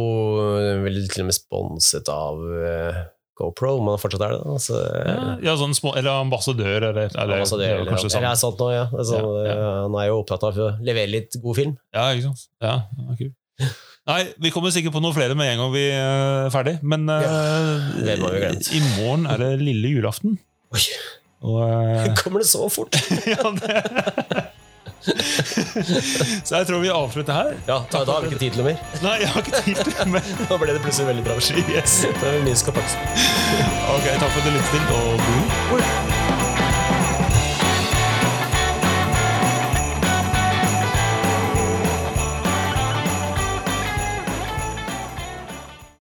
vel 0.84 1.02
til 1.12 1.24
og 1.24 1.28
med 1.28 1.36
sponset 1.36 2.08
av 2.08 2.38
eh, 2.56 3.02
GoPro, 3.36 3.74
men 3.84 3.92
han 3.96 4.00
fortsatt 4.00 4.24
er 4.24 4.32
det. 4.36 4.40
Altså, 4.54 4.78
Ja, 5.04 5.16
ja, 5.44 5.56
sånn 5.60 5.74
små, 5.76 5.92
eller 5.98 6.22
ambassadør, 6.22 6.78
eller, 6.88 7.10
eller, 7.10 7.34
ambassadør, 7.40 7.66
er 7.68 7.80
eller, 7.82 7.90
kanskje 7.92 8.12
eller 8.16 8.30
er 8.30 8.40
sant 8.40 8.62
nå, 8.62 8.70
ja. 8.72 8.86
Altså, 8.96 9.20
Ja, 9.44 9.56
eh, 9.58 9.80
Han 9.84 9.98
er 10.00 10.06
jo 10.08 10.20
opptatt 10.22 10.46
av 10.48 10.56
å 10.56 10.70
levere 10.80 11.12
litt 11.18 11.36
god 11.42 11.58
film. 11.60 11.74
Ja, 11.92 12.06
ikke 12.16 12.30
sant? 12.30 12.46
Ja, 12.64 12.76
ja, 12.96 13.18
kult. 13.20 13.36
Nei, 14.04 14.22
Vi 14.36 14.50
kommer 14.52 14.72
sikkert 14.74 14.92
på 14.92 15.00
noe 15.00 15.14
flere 15.16 15.36
med 15.38 15.54
en 15.54 15.62
gang 15.62 15.70
vi 15.72 15.84
er 15.96 16.50
ferdig. 16.52 16.76
Men 16.84 17.06
ja, 17.08 17.20
det 17.96 18.18
vi 18.20 18.42
glemt. 18.42 18.72
i 18.76 18.82
morgen 18.98 19.28
er 19.32 19.40
det 19.40 19.52
lille 19.64 19.94
julaften. 19.96 20.36
Oi, 20.74 20.82
Og, 21.44 21.60
eh, 21.62 22.10
kommer 22.20 22.44
det 22.44 22.48
så 22.50 22.68
fort? 22.72 22.96
ja, 23.32 23.54
det. 23.60 24.50
Så 26.44 26.56
jeg 26.56 26.66
tror 26.66 26.80
vi 26.80 26.88
avslutter 26.88 27.36
her. 27.36 27.50
Ja, 27.68 27.76
da, 27.92 28.04
da 28.08 28.16
har 28.16 28.24
vi 28.24 28.32
ikke 28.32 28.40
tid 28.40 28.56
til 28.56 28.62
noe 28.62 28.72
mer. 28.72 28.80
Nei, 29.04 29.18
jeg 29.20 29.28
har 29.34 29.44
ikke 29.44 29.62
tid 29.66 29.82
til 29.82 29.92
det. 29.92 30.08
mer. 30.16 30.32
Nå 30.48 30.60
ble 30.62 30.72
det 30.72 30.80
plutselig 30.86 31.10
veldig 31.12 31.26
bra. 31.28 31.38
yes. 31.76 32.00
Det 32.08 32.34
er 32.34 32.74
pakkes. 32.80 32.98
Ok, 33.92 34.10
takk 34.16 34.28
for 34.28 34.40
at 34.40 34.44
du 34.44 34.52
lyttet 34.56 34.70
til. 34.72 34.84
Og. 34.96 35.24
God 35.70 35.88
jul. 35.88 36.13